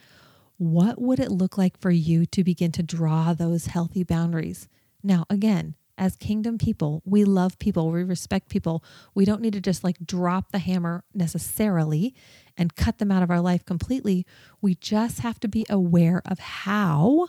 what 0.57 0.99
would 0.99 1.21
it 1.21 1.31
look 1.31 1.59
like 1.59 1.79
for 1.79 1.91
you 1.91 2.25
to 2.25 2.43
begin 2.43 2.73
to 2.73 2.83
draw 2.83 3.35
those 3.35 3.67
healthy 3.67 4.03
boundaries? 4.03 4.67
Now, 5.03 5.27
again, 5.29 5.75
as 5.99 6.17
kingdom 6.17 6.57
people, 6.57 7.03
we 7.05 7.25
love 7.25 7.59
people, 7.59 7.91
we 7.91 8.03
respect 8.03 8.49
people. 8.49 8.83
We 9.15 9.27
don't 9.27 9.43
need 9.43 9.53
to 9.53 9.61
just 9.61 9.85
like 9.85 9.99
drop 10.05 10.53
the 10.53 10.59
hammer 10.59 11.05
necessarily 11.13 12.15
and 12.57 12.75
cut 12.75 12.97
them 12.97 13.13
out 13.13 13.23
of 13.23 13.31
our 13.31 13.43
life 13.43 13.67
completely. 13.67 14.25
We 14.63 14.75
just 14.77 15.21
have 15.21 15.39
to 15.41 15.49
be 15.49 15.67
aware 15.69 16.23
of 16.25 16.39
how 16.39 17.29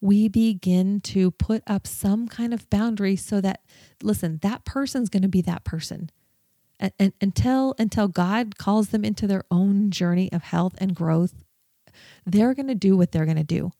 we 0.00 0.28
begin 0.28 1.00
to 1.00 1.30
put 1.32 1.62
up 1.66 1.86
some 1.86 2.28
kind 2.28 2.54
of 2.54 2.68
boundary 2.70 3.16
so 3.16 3.40
that 3.40 3.62
listen 4.02 4.38
that 4.42 4.64
person's 4.64 5.08
going 5.08 5.22
to 5.22 5.28
be 5.28 5.42
that 5.42 5.64
person 5.64 6.10
and, 6.78 6.92
and, 6.98 7.12
until 7.20 7.74
until 7.78 8.08
god 8.08 8.58
calls 8.58 8.88
them 8.88 9.04
into 9.04 9.26
their 9.26 9.44
own 9.50 9.90
journey 9.90 10.30
of 10.32 10.42
health 10.42 10.74
and 10.78 10.94
growth 10.94 11.42
they're 12.24 12.54
going 12.54 12.68
to 12.68 12.74
do 12.74 12.96
what 12.96 13.12
they're 13.12 13.24
going 13.24 13.36
to 13.36 13.44
do 13.44 13.72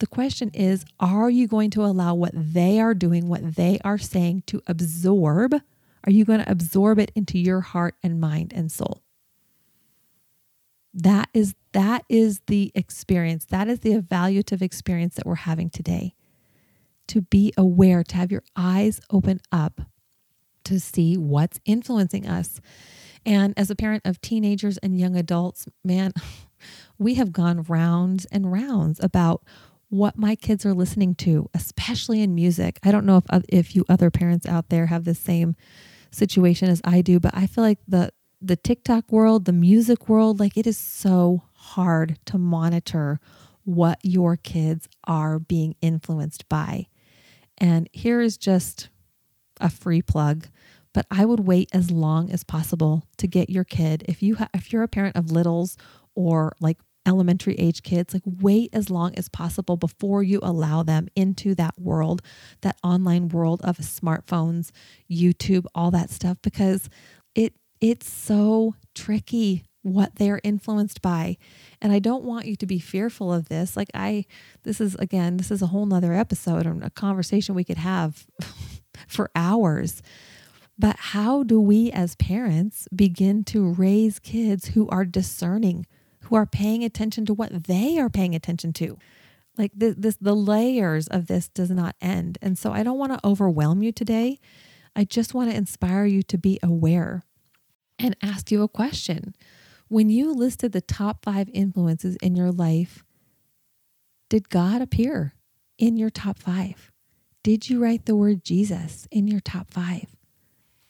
the 0.00 0.06
question 0.06 0.50
is 0.52 0.84
are 1.00 1.30
you 1.30 1.46
going 1.46 1.70
to 1.70 1.84
allow 1.84 2.14
what 2.14 2.32
they 2.34 2.80
are 2.80 2.94
doing 2.94 3.28
what 3.28 3.54
they 3.54 3.78
are 3.84 3.98
saying 3.98 4.42
to 4.46 4.60
absorb 4.66 5.54
Are 6.06 6.12
you 6.12 6.24
going 6.24 6.40
to 6.40 6.50
absorb 6.50 6.98
it 6.98 7.10
into 7.14 7.38
your 7.38 7.60
heart 7.60 7.94
and 8.02 8.20
mind 8.20 8.52
and 8.54 8.70
soul? 8.70 9.03
That 10.94 11.28
is 11.34 11.54
that 11.72 12.04
is 12.08 12.40
the 12.46 12.70
experience. 12.74 13.44
That 13.46 13.68
is 13.68 13.80
the 13.80 13.94
evaluative 13.94 14.62
experience 14.62 15.16
that 15.16 15.26
we're 15.26 15.34
having 15.34 15.68
today. 15.68 16.14
To 17.08 17.22
be 17.22 17.52
aware, 17.58 18.04
to 18.04 18.16
have 18.16 18.32
your 18.32 18.44
eyes 18.56 19.00
open 19.10 19.40
up 19.52 19.80
to 20.64 20.80
see 20.80 21.16
what's 21.16 21.60
influencing 21.64 22.26
us. 22.26 22.60
And 23.26 23.54
as 23.56 23.70
a 23.70 23.76
parent 23.76 24.02
of 24.04 24.20
teenagers 24.20 24.78
and 24.78 24.98
young 24.98 25.16
adults, 25.16 25.66
man, 25.84 26.12
we 26.98 27.14
have 27.14 27.32
gone 27.32 27.62
rounds 27.64 28.24
and 28.26 28.50
rounds 28.50 29.00
about 29.02 29.42
what 29.88 30.18
my 30.18 30.34
kids 30.34 30.66
are 30.66 30.74
listening 30.74 31.14
to, 31.14 31.48
especially 31.54 32.22
in 32.22 32.34
music. 32.34 32.78
I 32.82 32.90
don't 32.90 33.06
know 33.06 33.22
if 33.30 33.44
if 33.48 33.76
you 33.76 33.84
other 33.88 34.10
parents 34.10 34.46
out 34.46 34.68
there 34.68 34.86
have 34.86 35.04
the 35.04 35.14
same 35.14 35.56
situation 36.10 36.68
as 36.68 36.80
I 36.84 37.00
do, 37.00 37.20
but 37.20 37.34
I 37.34 37.46
feel 37.46 37.64
like 37.64 37.78
the 37.86 38.10
the 38.46 38.56
TikTok 38.56 39.10
world, 39.10 39.46
the 39.46 39.52
music 39.52 40.08
world, 40.08 40.38
like 40.38 40.56
it 40.56 40.66
is 40.66 40.76
so 40.76 41.42
hard 41.54 42.18
to 42.26 42.36
monitor 42.36 43.18
what 43.64 43.98
your 44.02 44.36
kids 44.36 44.88
are 45.04 45.38
being 45.38 45.74
influenced 45.80 46.48
by. 46.48 46.86
And 47.56 47.88
here 47.92 48.20
is 48.20 48.36
just 48.36 48.90
a 49.60 49.70
free 49.70 50.02
plug, 50.02 50.48
but 50.92 51.06
I 51.10 51.24
would 51.24 51.40
wait 51.40 51.70
as 51.72 51.90
long 51.90 52.30
as 52.30 52.44
possible 52.44 53.06
to 53.16 53.26
get 53.26 53.48
your 53.48 53.64
kid 53.64 54.04
if 54.06 54.22
you 54.22 54.36
ha- 54.36 54.50
if 54.52 54.72
you're 54.72 54.82
a 54.82 54.88
parent 54.88 55.16
of 55.16 55.30
littles 55.30 55.78
or 56.14 56.54
like 56.60 56.78
elementary 57.06 57.54
age 57.54 57.82
kids, 57.82 58.12
like 58.12 58.22
wait 58.26 58.70
as 58.72 58.90
long 58.90 59.14
as 59.14 59.28
possible 59.28 59.76
before 59.76 60.22
you 60.22 60.40
allow 60.42 60.82
them 60.82 61.08
into 61.16 61.54
that 61.54 61.78
world, 61.78 62.20
that 62.62 62.78
online 62.82 63.28
world 63.28 63.60
of 63.62 63.78
smartphones, 63.78 64.70
YouTube, 65.10 65.64
all 65.74 65.90
that 65.90 66.10
stuff 66.10 66.36
because 66.42 66.88
it 67.34 67.54
it's 67.84 68.10
so 68.10 68.74
tricky 68.94 69.62
what 69.82 70.14
they're 70.14 70.40
influenced 70.42 71.02
by. 71.02 71.36
And 71.82 71.92
I 71.92 71.98
don't 71.98 72.24
want 72.24 72.46
you 72.46 72.56
to 72.56 72.64
be 72.64 72.78
fearful 72.78 73.30
of 73.30 73.50
this. 73.50 73.76
Like 73.76 73.90
I 73.92 74.24
this 74.62 74.80
is 74.80 74.94
again, 74.94 75.36
this 75.36 75.50
is 75.50 75.60
a 75.60 75.66
whole 75.66 75.84
nother 75.84 76.14
episode 76.14 76.64
and 76.64 76.82
a 76.82 76.88
conversation 76.88 77.54
we 77.54 77.62
could 77.62 77.76
have 77.76 78.26
for 79.06 79.30
hours. 79.36 80.02
But 80.78 80.96
how 80.96 81.42
do 81.42 81.60
we 81.60 81.92
as 81.92 82.16
parents 82.16 82.88
begin 82.94 83.44
to 83.44 83.70
raise 83.74 84.18
kids 84.18 84.68
who 84.68 84.88
are 84.88 85.04
discerning, 85.04 85.84
who 86.22 86.36
are 86.36 86.46
paying 86.46 86.82
attention 86.84 87.26
to 87.26 87.34
what 87.34 87.64
they 87.64 87.98
are 87.98 88.08
paying 88.08 88.34
attention 88.34 88.72
to? 88.74 88.96
Like 89.58 89.72
this, 89.74 89.94
this 89.98 90.16
the 90.18 90.34
layers 90.34 91.06
of 91.06 91.26
this 91.26 91.50
does 91.50 91.70
not 91.70 91.96
end. 92.00 92.38
And 92.40 92.56
so 92.56 92.72
I 92.72 92.82
don't 92.82 92.98
want 92.98 93.12
to 93.12 93.28
overwhelm 93.28 93.82
you 93.82 93.92
today. 93.92 94.40
I 94.96 95.04
just 95.04 95.34
want 95.34 95.50
to 95.50 95.56
inspire 95.56 96.06
you 96.06 96.22
to 96.22 96.38
be 96.38 96.58
aware 96.62 97.24
and 97.98 98.16
ask 98.22 98.50
you 98.50 98.62
a 98.62 98.68
question. 98.68 99.34
When 99.88 100.10
you 100.10 100.32
listed 100.32 100.72
the 100.72 100.80
top 100.80 101.24
five 101.24 101.48
influences 101.52 102.16
in 102.16 102.34
your 102.34 102.50
life, 102.50 103.04
did 104.28 104.48
God 104.48 104.80
appear 104.80 105.34
in 105.78 105.96
your 105.96 106.10
top 106.10 106.38
five? 106.38 106.90
Did 107.42 107.68
you 107.68 107.82
write 107.82 108.06
the 108.06 108.16
word 108.16 108.44
Jesus 108.44 109.06
in 109.10 109.28
your 109.28 109.40
top 109.40 109.70
five? 109.70 110.16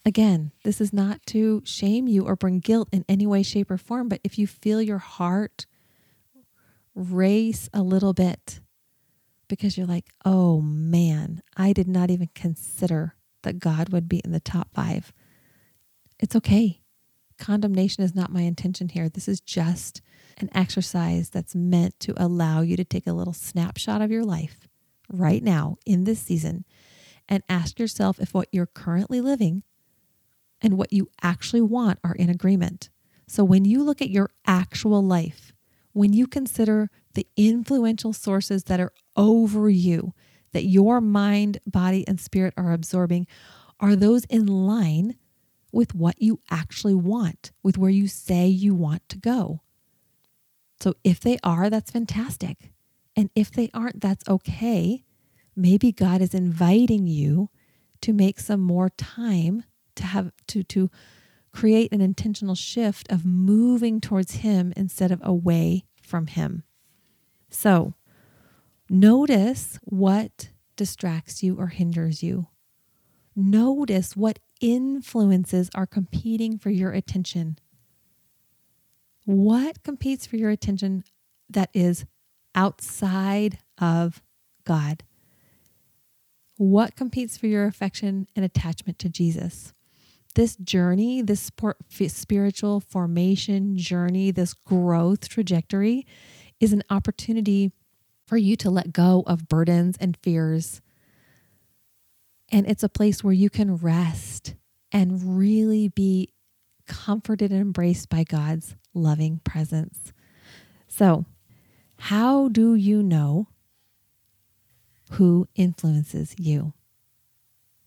Again, 0.05 0.51
this 0.63 0.79
is 0.79 0.93
not 0.93 1.25
to 1.27 1.61
shame 1.65 2.07
you 2.07 2.25
or 2.25 2.35
bring 2.35 2.59
guilt 2.59 2.89
in 2.91 3.03
any 3.09 3.25
way, 3.25 3.43
shape, 3.43 3.71
or 3.71 3.77
form, 3.77 4.07
but 4.07 4.21
if 4.23 4.37
you 4.37 4.47
feel 4.47 4.81
your 4.81 4.99
heart 4.99 5.65
race 6.93 7.69
a 7.73 7.81
little 7.81 8.13
bit 8.13 8.61
because 9.47 9.77
you're 9.77 9.87
like, 9.87 10.05
oh 10.23 10.61
man, 10.61 11.41
I 11.57 11.73
did 11.73 11.87
not 11.87 12.09
even 12.09 12.29
consider 12.33 13.15
that 13.43 13.59
God 13.59 13.89
would 13.89 14.07
be 14.07 14.21
in 14.23 14.31
the 14.31 14.39
top 14.39 14.69
five, 14.73 15.11
it's 16.19 16.35
okay. 16.35 16.81
Condemnation 17.37 18.03
is 18.03 18.15
not 18.15 18.31
my 18.31 18.41
intention 18.41 18.89
here. 18.89 19.09
This 19.09 19.27
is 19.27 19.41
just 19.41 20.01
an 20.37 20.49
exercise 20.53 21.29
that's 21.29 21.55
meant 21.55 21.99
to 22.01 22.13
allow 22.17 22.61
you 22.61 22.77
to 22.77 22.83
take 22.83 23.07
a 23.07 23.13
little 23.13 23.33
snapshot 23.33 24.01
of 24.01 24.11
your 24.11 24.23
life 24.23 24.67
right 25.11 25.43
now 25.43 25.77
in 25.85 26.03
this 26.03 26.19
season 26.19 26.65
and 27.27 27.43
ask 27.49 27.79
yourself 27.79 28.19
if 28.19 28.33
what 28.33 28.49
you're 28.51 28.65
currently 28.65 29.21
living 29.21 29.63
and 30.61 30.77
what 30.77 30.93
you 30.93 31.09
actually 31.21 31.61
want 31.61 31.99
are 32.03 32.15
in 32.15 32.29
agreement. 32.29 32.89
So 33.27 33.43
when 33.43 33.65
you 33.65 33.83
look 33.83 34.01
at 34.01 34.09
your 34.09 34.29
actual 34.45 35.03
life, 35.03 35.53
when 35.93 36.13
you 36.13 36.27
consider 36.27 36.89
the 37.13 37.27
influential 37.35 38.13
sources 38.13 38.65
that 38.65 38.79
are 38.79 38.93
over 39.15 39.69
you, 39.69 40.13
that 40.51 40.65
your 40.65 41.01
mind, 41.01 41.59
body, 41.65 42.07
and 42.07 42.19
spirit 42.19 42.53
are 42.57 42.71
absorbing, 42.71 43.27
are 43.79 43.95
those 43.95 44.25
in 44.25 44.45
line 44.45 45.15
with 45.75 45.93
what 45.93 46.21
you 46.21 46.39
actually 46.49 46.95
want, 46.95 47.51
with 47.61 47.77
where 47.77 47.91
you 47.91 48.07
say 48.07 48.47
you 48.47 48.73
want 48.73 49.07
to 49.09 49.17
go? 49.17 49.61
So 50.79 50.95
if 51.03 51.19
they 51.19 51.37
are, 51.43 51.69
that's 51.69 51.91
fantastic. 51.91 52.71
And 53.15 53.29
if 53.35 53.51
they 53.51 53.69
aren't, 53.73 54.01
that's 54.01 54.27
okay. 54.27 55.03
Maybe 55.55 55.91
God 55.91 56.21
is 56.21 56.33
inviting 56.33 57.07
you 57.07 57.49
to 58.01 58.13
make 58.13 58.39
some 58.39 58.61
more 58.61 58.89
time 58.89 59.63
to 59.95 60.03
have 60.05 60.31
to 60.47 60.63
to 60.63 60.89
create 61.51 61.91
an 61.93 62.01
intentional 62.01 62.55
shift 62.55 63.09
of 63.11 63.25
moving 63.25 64.01
towards 64.01 64.35
him 64.35 64.73
instead 64.75 65.11
of 65.11 65.21
away 65.23 65.85
from 66.01 66.27
him. 66.27 66.63
So, 67.49 67.95
notice 68.89 69.79
what 69.83 70.49
distracts 70.75 71.41
you 71.41 71.57
or 71.57 71.67
hinders 71.67 72.21
you. 72.21 72.47
Notice 73.35 74.15
what 74.15 74.39
influences 74.65 75.69
are 75.75 75.85
competing 75.85 76.57
for 76.57 76.71
your 76.71 76.91
attention. 76.91 77.59
What 79.25 79.83
competes 79.83 80.25
for 80.25 80.37
your 80.37 80.49
attention 80.49 81.03
that 81.49 81.69
is 81.73 82.05
outside 82.55 83.59
of 83.79 84.23
God? 84.63 85.03
What 86.57 86.95
competes 86.95 87.37
for 87.37 87.45
your 87.45 87.65
affection 87.65 88.27
and 88.35 88.43
attachment 88.43 88.97
to 88.99 89.09
Jesus? 89.09 89.71
This 90.33 90.55
journey, 90.55 91.21
this 91.21 91.51
spiritual 92.07 92.79
formation 92.79 93.77
journey, 93.77 94.31
this 94.31 94.53
growth 94.53 95.29
trajectory 95.29 96.07
is 96.59 96.73
an 96.73 96.81
opportunity 96.89 97.71
for 98.25 98.37
you 98.37 98.55
to 98.57 98.71
let 98.71 98.93
go 98.93 99.23
of 99.27 99.47
burdens 99.47 99.95
and 99.99 100.17
fears. 100.23 100.81
And 102.55 102.65
it's 102.69 102.83
a 102.83 102.89
place 102.89 103.21
where 103.21 103.33
you 103.33 103.49
can 103.49 103.75
rest 103.75 104.55
and 104.89 105.37
really 105.37 105.89
be 105.89 106.29
comforted 106.87 107.51
and 107.51 107.59
embraced 107.59 108.07
by 108.07 108.23
God's 108.23 108.77
loving 108.93 109.41
presence. 109.43 110.13
So, 110.87 111.25
how 111.97 112.47
do 112.47 112.73
you 112.73 113.03
know 113.03 113.49
who 115.11 115.49
influences 115.55 116.33
you? 116.39 116.71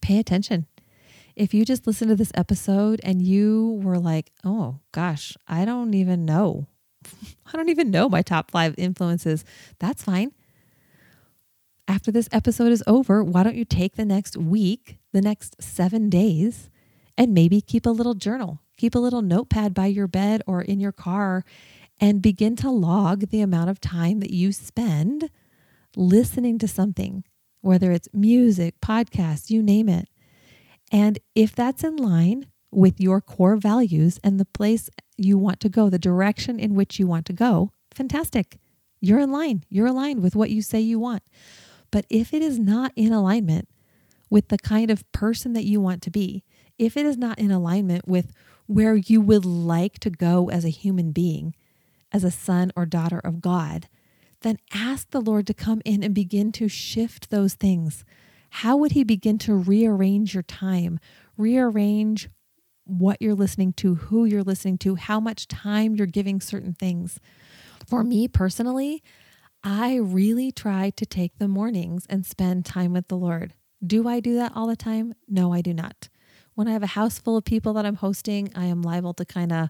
Pay 0.02 0.18
attention. 0.18 0.66
If 1.34 1.54
you 1.54 1.64
just 1.64 1.86
listen 1.86 2.08
to 2.08 2.14
this 2.14 2.32
episode 2.34 3.00
and 3.02 3.22
you 3.22 3.80
were 3.82 3.98
like, 3.98 4.32
oh 4.44 4.80
gosh, 4.92 5.34
I 5.48 5.64
don't 5.64 5.94
even 5.94 6.26
know. 6.26 6.66
I 7.46 7.56
don't 7.56 7.70
even 7.70 7.90
know 7.90 8.10
my 8.10 8.20
top 8.20 8.50
five 8.50 8.74
influences. 8.76 9.46
That's 9.78 10.02
fine. 10.02 10.32
After 11.88 12.12
this 12.12 12.28
episode 12.32 12.70
is 12.70 12.84
over, 12.86 13.24
why 13.24 13.42
don't 13.42 13.56
you 13.56 13.64
take 13.64 13.96
the 13.96 14.04
next 14.04 14.36
week, 14.36 14.98
the 15.14 15.22
next 15.22 15.56
seven 15.58 16.10
days, 16.10 16.68
and 17.16 17.32
maybe 17.32 17.62
keep 17.62 17.86
a 17.86 17.90
little 17.90 18.12
journal, 18.12 18.60
keep 18.76 18.94
a 18.94 18.98
little 18.98 19.22
notepad 19.22 19.72
by 19.72 19.86
your 19.86 20.06
bed 20.06 20.42
or 20.46 20.60
in 20.60 20.80
your 20.80 20.92
car, 20.92 21.46
and 21.98 22.20
begin 22.20 22.56
to 22.56 22.70
log 22.70 23.30
the 23.30 23.40
amount 23.40 23.70
of 23.70 23.80
time 23.80 24.20
that 24.20 24.30
you 24.30 24.52
spend 24.52 25.30
listening 25.96 26.58
to 26.58 26.68
something, 26.68 27.24
whether 27.62 27.90
it's 27.90 28.08
music, 28.12 28.78
podcasts, 28.82 29.48
you 29.48 29.62
name 29.62 29.88
it. 29.88 30.10
And 30.92 31.18
if 31.34 31.56
that's 31.56 31.82
in 31.82 31.96
line 31.96 32.48
with 32.70 33.00
your 33.00 33.22
core 33.22 33.56
values 33.56 34.20
and 34.22 34.38
the 34.38 34.44
place 34.44 34.90
you 35.16 35.38
want 35.38 35.58
to 35.60 35.70
go, 35.70 35.88
the 35.88 35.98
direction 35.98 36.60
in 36.60 36.74
which 36.74 36.98
you 36.98 37.06
want 37.06 37.24
to 37.26 37.32
go, 37.32 37.72
fantastic. 37.94 38.58
You're 39.00 39.20
in 39.20 39.32
line. 39.32 39.64
You're 39.70 39.86
aligned 39.86 40.22
with 40.22 40.36
what 40.36 40.50
you 40.50 40.60
say 40.60 40.80
you 40.80 40.98
want. 40.98 41.22
But 41.90 42.06
if 42.10 42.34
it 42.34 42.42
is 42.42 42.58
not 42.58 42.92
in 42.96 43.12
alignment 43.12 43.68
with 44.30 44.48
the 44.48 44.58
kind 44.58 44.90
of 44.90 45.10
person 45.12 45.52
that 45.54 45.64
you 45.64 45.80
want 45.80 46.02
to 46.02 46.10
be, 46.10 46.44
if 46.78 46.96
it 46.96 47.06
is 47.06 47.16
not 47.16 47.38
in 47.38 47.50
alignment 47.50 48.06
with 48.06 48.32
where 48.66 48.94
you 48.94 49.20
would 49.20 49.44
like 49.44 49.98
to 50.00 50.10
go 50.10 50.50
as 50.50 50.64
a 50.64 50.70
human 50.70 51.12
being, 51.12 51.54
as 52.12 52.24
a 52.24 52.30
son 52.30 52.70
or 52.76 52.86
daughter 52.86 53.20
of 53.24 53.40
God, 53.40 53.88
then 54.42 54.58
ask 54.72 55.10
the 55.10 55.20
Lord 55.20 55.46
to 55.46 55.54
come 55.54 55.82
in 55.84 56.02
and 56.02 56.14
begin 56.14 56.52
to 56.52 56.68
shift 56.68 57.30
those 57.30 57.54
things. 57.54 58.04
How 58.50 58.76
would 58.76 58.92
He 58.92 59.04
begin 59.04 59.38
to 59.38 59.54
rearrange 59.54 60.34
your 60.34 60.42
time, 60.42 61.00
rearrange 61.36 62.28
what 62.84 63.20
you're 63.20 63.34
listening 63.34 63.72
to, 63.74 63.96
who 63.96 64.24
you're 64.24 64.42
listening 64.42 64.78
to, 64.78 64.94
how 64.94 65.20
much 65.20 65.48
time 65.48 65.96
you're 65.96 66.06
giving 66.06 66.40
certain 66.40 66.74
things? 66.74 67.18
For 67.86 68.04
me 68.04 68.28
personally, 68.28 69.02
I 69.70 69.96
really 69.96 70.50
try 70.50 70.88
to 70.96 71.04
take 71.04 71.36
the 71.36 71.46
mornings 71.46 72.06
and 72.08 72.24
spend 72.24 72.64
time 72.64 72.94
with 72.94 73.08
the 73.08 73.18
Lord. 73.18 73.52
Do 73.86 74.08
I 74.08 74.18
do 74.18 74.34
that 74.36 74.52
all 74.54 74.66
the 74.66 74.76
time? 74.76 75.12
No, 75.28 75.52
I 75.52 75.60
do 75.60 75.74
not. 75.74 76.08
When 76.54 76.66
I 76.66 76.72
have 76.72 76.82
a 76.82 76.86
house 76.86 77.18
full 77.18 77.36
of 77.36 77.44
people 77.44 77.74
that 77.74 77.84
I'm 77.84 77.96
hosting, 77.96 78.50
I 78.54 78.64
am 78.64 78.80
liable 78.80 79.12
to 79.12 79.26
kind 79.26 79.52
of 79.52 79.68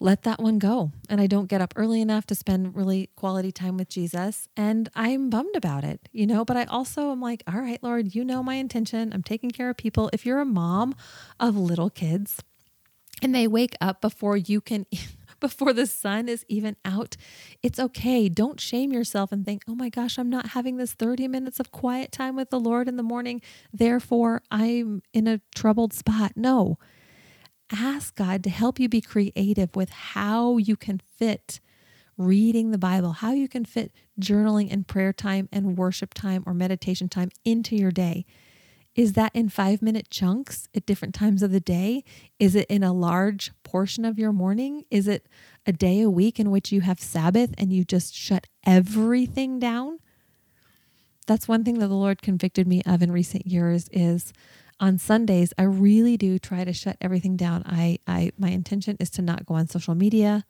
let 0.00 0.24
that 0.24 0.40
one 0.40 0.58
go. 0.58 0.90
And 1.08 1.20
I 1.20 1.28
don't 1.28 1.46
get 1.46 1.60
up 1.60 1.72
early 1.76 2.00
enough 2.00 2.26
to 2.26 2.34
spend 2.34 2.74
really 2.74 3.10
quality 3.14 3.52
time 3.52 3.76
with 3.76 3.88
Jesus. 3.88 4.48
And 4.56 4.90
I'm 4.96 5.30
bummed 5.30 5.54
about 5.54 5.84
it, 5.84 6.08
you 6.10 6.26
know, 6.26 6.44
but 6.44 6.56
I 6.56 6.64
also 6.64 7.12
am 7.12 7.20
like, 7.20 7.44
all 7.46 7.60
right, 7.60 7.80
Lord, 7.84 8.16
you 8.16 8.24
know 8.24 8.42
my 8.42 8.56
intention. 8.56 9.12
I'm 9.12 9.22
taking 9.22 9.52
care 9.52 9.70
of 9.70 9.76
people. 9.76 10.10
If 10.12 10.26
you're 10.26 10.40
a 10.40 10.44
mom 10.44 10.96
of 11.38 11.56
little 11.56 11.90
kids 11.90 12.42
and 13.22 13.32
they 13.32 13.46
wake 13.46 13.76
up 13.80 14.00
before 14.00 14.36
you 14.36 14.60
can 14.60 14.84
before 15.40 15.72
the 15.72 15.86
sun 15.86 16.28
is 16.28 16.44
even 16.48 16.76
out. 16.84 17.16
It's 17.62 17.78
okay. 17.78 18.28
Don't 18.28 18.60
shame 18.60 18.92
yourself 18.92 19.32
and 19.32 19.44
think, 19.44 19.64
oh 19.68 19.74
my 19.74 19.88
gosh, 19.88 20.18
I'm 20.18 20.30
not 20.30 20.48
having 20.48 20.76
this 20.76 20.92
30 20.92 21.28
minutes 21.28 21.60
of 21.60 21.72
quiet 21.72 22.12
time 22.12 22.36
with 22.36 22.50
the 22.50 22.60
Lord 22.60 22.88
in 22.88 22.96
the 22.96 23.02
morning. 23.02 23.40
Therefore, 23.72 24.42
I'm 24.50 25.02
in 25.12 25.26
a 25.26 25.40
troubled 25.54 25.92
spot. 25.92 26.32
No. 26.36 26.78
Ask 27.72 28.16
God 28.16 28.42
to 28.44 28.50
help 28.50 28.80
you 28.80 28.88
be 28.88 29.00
creative 29.00 29.74
with 29.76 29.90
how 29.90 30.56
you 30.56 30.76
can 30.76 31.00
fit 31.16 31.60
reading 32.18 32.70
the 32.70 32.78
Bible, 32.78 33.12
how 33.12 33.32
you 33.32 33.48
can 33.48 33.64
fit 33.64 33.92
journaling 34.20 34.70
and 34.70 34.86
prayer 34.86 35.12
time 35.12 35.48
and 35.50 35.78
worship 35.78 36.12
time 36.12 36.42
or 36.46 36.52
meditation 36.52 37.08
time 37.08 37.30
into 37.44 37.74
your 37.76 37.90
day. 37.90 38.26
Is 38.94 39.12
that 39.12 39.30
in 39.34 39.48
five 39.48 39.82
minute 39.82 40.10
chunks 40.10 40.68
at 40.74 40.86
different 40.86 41.14
times 41.14 41.42
of 41.42 41.52
the 41.52 41.60
day? 41.60 42.04
Is 42.38 42.54
it 42.54 42.66
in 42.68 42.82
a 42.82 42.92
large 42.92 43.52
portion 43.62 44.04
of 44.04 44.18
your 44.18 44.32
morning? 44.32 44.84
Is 44.90 45.06
it 45.06 45.26
a 45.64 45.72
day 45.72 46.00
a 46.00 46.10
week 46.10 46.40
in 46.40 46.50
which 46.50 46.72
you 46.72 46.80
have 46.80 47.00
Sabbath 47.00 47.54
and 47.56 47.72
you 47.72 47.84
just 47.84 48.14
shut 48.14 48.46
everything 48.66 49.58
down? 49.58 50.00
That's 51.26 51.46
one 51.46 51.62
thing 51.62 51.78
that 51.78 51.86
the 51.86 51.94
Lord 51.94 52.22
convicted 52.22 52.66
me 52.66 52.82
of 52.84 53.02
in 53.02 53.12
recent 53.12 53.46
years 53.46 53.88
is 53.92 54.32
on 54.80 54.98
Sundays 54.98 55.52
I 55.58 55.62
really 55.62 56.16
do 56.16 56.38
try 56.38 56.64
to 56.64 56.72
shut 56.72 56.96
everything 57.00 57.36
down. 57.36 57.62
I 57.66 57.98
I 58.06 58.32
my 58.38 58.48
intention 58.48 58.96
is 58.98 59.10
to 59.10 59.22
not 59.22 59.46
go 59.46 59.54
on 59.54 59.68
social 59.68 59.94
media, 59.94 60.44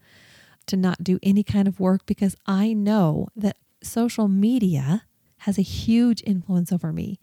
to 0.66 0.76
not 0.76 1.04
do 1.04 1.18
any 1.22 1.42
kind 1.42 1.68
of 1.68 1.80
work 1.80 2.06
because 2.06 2.36
I 2.46 2.72
know 2.72 3.28
that 3.36 3.56
social 3.82 4.28
media 4.28 5.02
has 5.38 5.58
a 5.58 5.62
huge 5.62 6.22
influence 6.26 6.72
over 6.72 6.92
me. 6.92 7.18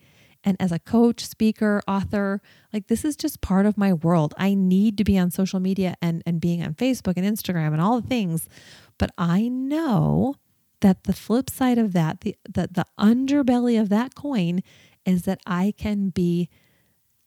And 0.47 0.55
as 0.61 0.71
a 0.71 0.79
coach, 0.79 1.25
speaker, 1.25 1.81
author, 1.89 2.41
like 2.71 2.87
this 2.87 3.03
is 3.03 3.17
just 3.17 3.41
part 3.41 3.65
of 3.65 3.77
my 3.77 3.91
world. 3.91 4.33
I 4.37 4.53
need 4.53 4.97
to 4.97 5.03
be 5.03 5.17
on 5.17 5.29
social 5.29 5.59
media 5.59 5.95
and, 6.01 6.23
and 6.25 6.39
being 6.39 6.63
on 6.63 6.73
Facebook 6.73 7.15
and 7.17 7.25
Instagram 7.25 7.73
and 7.73 7.81
all 7.81 7.99
the 7.99 8.07
things. 8.07 8.47
But 8.97 9.11
I 9.17 9.49
know 9.49 10.35
that 10.79 11.03
the 11.03 11.11
flip 11.11 11.49
side 11.49 11.77
of 11.77 11.91
that, 11.91 12.21
the, 12.21 12.37
the, 12.47 12.69
the 12.71 12.85
underbelly 12.97 13.77
of 13.77 13.89
that 13.89 14.15
coin, 14.15 14.63
is 15.05 15.23
that 15.23 15.41
I 15.45 15.73
can 15.77 16.11
be 16.11 16.47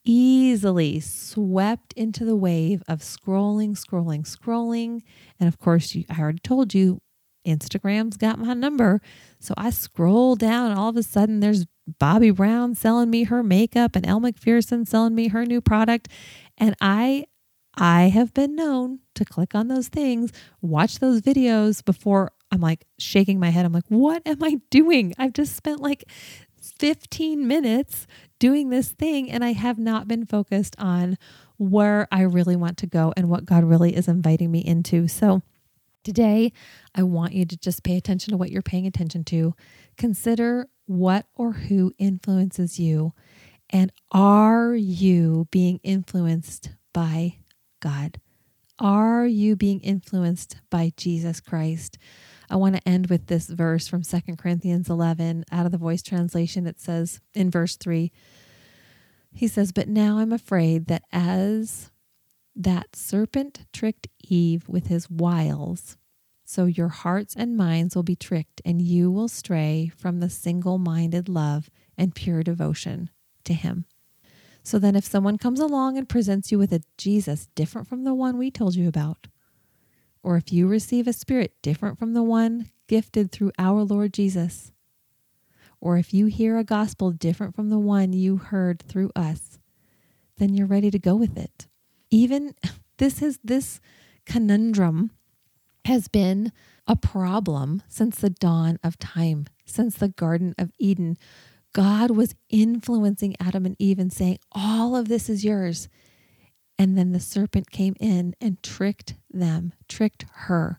easily 0.03 0.99
swept 1.01 1.93
into 1.93 2.25
the 2.25 2.37
wave 2.37 2.83
of 2.89 3.01
scrolling, 3.01 3.73
scrolling, 3.73 4.23
scrolling. 4.23 5.03
And 5.39 5.47
of 5.47 5.59
course, 5.59 5.95
you, 5.95 6.07
I 6.09 6.19
already 6.21 6.39
told 6.39 6.73
you, 6.73 7.03
Instagram's 7.47 8.17
got 8.17 8.39
my 8.39 8.55
number. 8.55 9.03
So 9.39 9.53
I 9.59 9.71
scroll 9.71 10.37
down, 10.37 10.71
and 10.71 10.79
all 10.79 10.89
of 10.89 10.97
a 10.97 11.03
sudden, 11.03 11.41
there's 11.41 11.67
Bobbi 11.99 12.35
Brown 12.35 12.75
selling 12.75 13.11
me 13.11 13.25
her 13.25 13.43
makeup 13.43 13.97
and 13.97 14.07
Elle 14.07 14.21
Macpherson 14.21 14.87
selling 14.87 15.15
me 15.15 15.29
her 15.29 15.45
new 15.45 15.61
product. 15.61 16.09
And 16.59 16.75
I 16.81 17.27
I 17.75 18.09
have 18.09 18.35
been 18.35 18.57
known 18.57 18.99
to 19.15 19.25
click 19.25 19.55
on 19.55 19.69
those 19.69 19.89
things, 19.89 20.33
watch 20.61 20.99
those 20.99 21.21
videos 21.21 21.85
before 21.85 22.33
I'm 22.51 22.61
like 22.61 22.85
shaking 22.99 23.39
my 23.39 23.51
head. 23.51 23.65
I'm 23.65 23.73
like, 23.73 23.89
what 23.89 24.23
am 24.27 24.43
I 24.43 24.61
doing? 24.71 25.15
I've 25.19 25.33
just 25.33 25.57
spent 25.57 25.81
like 25.81 26.05
15 26.61 27.47
minutes 27.47 28.07
doing 28.39 28.71
this 28.71 28.91
thing 28.91 29.31
and 29.31 29.45
I 29.45 29.53
have 29.53 29.79
not 29.79 30.09
been 30.09 30.27
focused 30.27 30.75
on 30.79 31.17
where 31.59 32.09
I 32.11 32.23
really 32.23 32.57
want 32.57 32.77
to 32.79 32.87
go 32.87 33.13
and 33.17 33.29
what 33.29 33.45
God 33.45 33.65
really 33.65 33.95
is 33.95 34.09
inviting 34.09 34.51
me 34.51 34.61
into. 34.61 35.07
So 35.09 35.43
today, 36.03 36.53
I 36.95 37.03
want 37.03 37.35
you 37.35 37.45
to 37.45 37.57
just 37.57 37.83
pay 37.83 37.97
attention 37.97 38.33
to 38.33 38.37
what 38.37 38.51
you're 38.51 38.63
paying 38.63 38.87
attention 38.87 39.25
to. 39.25 39.55
Consider 39.97 40.69
what 40.91 41.25
or 41.37 41.53
who 41.53 41.95
influences 41.99 42.81
you? 42.81 43.13
And 43.71 43.93
are 44.11 44.75
you 44.75 45.47
being 45.53 45.79
influenced 45.85 46.71
by 46.93 47.37
God? 47.79 48.21
Are 48.81 49.25
you 49.25 49.55
being 49.55 49.79
influenced 49.83 50.57
by 50.69 50.93
Jesus 50.97 51.39
Christ? 51.39 51.97
I 52.51 52.57
want 52.57 52.75
to 52.75 52.89
end 52.89 53.07
with 53.07 53.29
this 53.29 53.47
verse 53.47 53.87
from 53.87 54.03
Second 54.03 54.39
Corinthians 54.39 54.91
11 54.91 55.45
out 55.53 55.65
of 55.65 55.71
the 55.71 55.79
voice 55.79 56.03
translation. 56.03 56.67
It 56.67 56.81
says 56.81 57.21
in 57.35 57.53
verse 57.53 57.77
3, 57.77 58.11
he 59.33 59.47
says, 59.47 59.71
But 59.71 59.87
now 59.87 60.19
I'm 60.19 60.33
afraid 60.33 60.87
that 60.87 61.05
as 61.13 61.93
that 62.57 62.97
serpent 62.97 63.65
tricked 63.73 64.09
Eve 64.25 64.69
with 64.69 64.89
his 64.89 65.09
wiles, 65.09 65.97
so 66.51 66.67
your 66.67 66.89
hearts 66.89 67.37
and 67.37 67.57
minds 67.57 67.95
will 67.95 68.03
be 68.03 68.17
tricked, 68.17 68.61
and 68.65 68.83
you 68.83 69.09
will 69.09 69.29
stray 69.29 69.93
from 69.97 70.19
the 70.19 70.29
single 70.29 70.79
minded 70.79 71.29
love 71.29 71.71
and 71.97 72.13
pure 72.13 72.43
devotion 72.43 73.09
to 73.45 73.55
Him. 73.55 73.85
So 74.65 74.81
then, 74.81 74.97
if 74.97 75.05
someone 75.05 75.39
comes 75.39 75.61
along 75.61 75.97
and 75.97 76.09
presents 76.09 76.51
you 76.51 76.59
with 76.59 76.73
a 76.73 76.83
Jesus 76.99 77.47
different 77.55 77.87
from 77.87 78.03
the 78.03 78.15
one 78.15 78.37
we 78.37 78.51
told 78.51 78.75
you 78.75 78.89
about, 78.89 79.29
or 80.25 80.37
if 80.37 80.53
you 80.53 80.67
receive 80.67 81.07
a 81.07 81.13
spirit 81.13 81.55
different 81.63 82.01
from 82.01 82.15
the 82.15 82.23
one 82.25 82.69
gifted 82.89 83.31
through 83.31 83.53
our 83.57 83.85
Lord 83.85 84.13
Jesus, 84.13 84.73
or 85.81 85.99
if 85.99 86.13
you 86.13 86.27
hear 86.27 86.59
a 86.59 86.65
gospel 86.65 87.13
different 87.13 87.55
from 87.55 87.71
the 87.71 87.79
one 87.79 88.13
you 88.13 88.39
heard 88.39 88.83
through 88.83 89.13
us, 89.15 89.61
then 90.39 90.53
you're 90.53 90.67
ready 90.67 90.91
to 90.91 90.99
go 90.99 91.15
with 91.15 91.39
it. 91.39 91.69
Even 92.11 92.57
this 92.97 93.23
is 93.23 93.39
this 93.45 93.81
conundrum 94.27 95.13
has 95.91 96.07
been 96.07 96.53
a 96.87 96.95
problem 96.95 97.83
since 97.89 98.19
the 98.19 98.31
dawn 98.31 98.79
of 98.83 98.97
time, 98.99 99.47
since 99.67 99.97
the 99.97 100.09
Garden 100.09 100.55
of 100.57 100.71
Eden. 100.79 101.19
God 101.73 102.13
was 102.13 102.37
influencing 102.49 103.35
Adam 103.41 103.67
and 103.67 103.75
Eve 103.79 103.99
and 103.99 104.13
saying, 104.13 104.39
All 104.53 104.95
of 104.95 105.09
this 105.09 105.29
is 105.29 105.45
yours. 105.45 105.89
And 106.79 106.97
then 106.97 107.11
the 107.11 107.21
serpent 107.21 107.73
came 107.73 107.97
in 107.99 108.35
and 108.41 108.63
tricked 108.63 109.17
them, 109.31 109.73
tricked 109.89 110.27
her. 110.33 110.79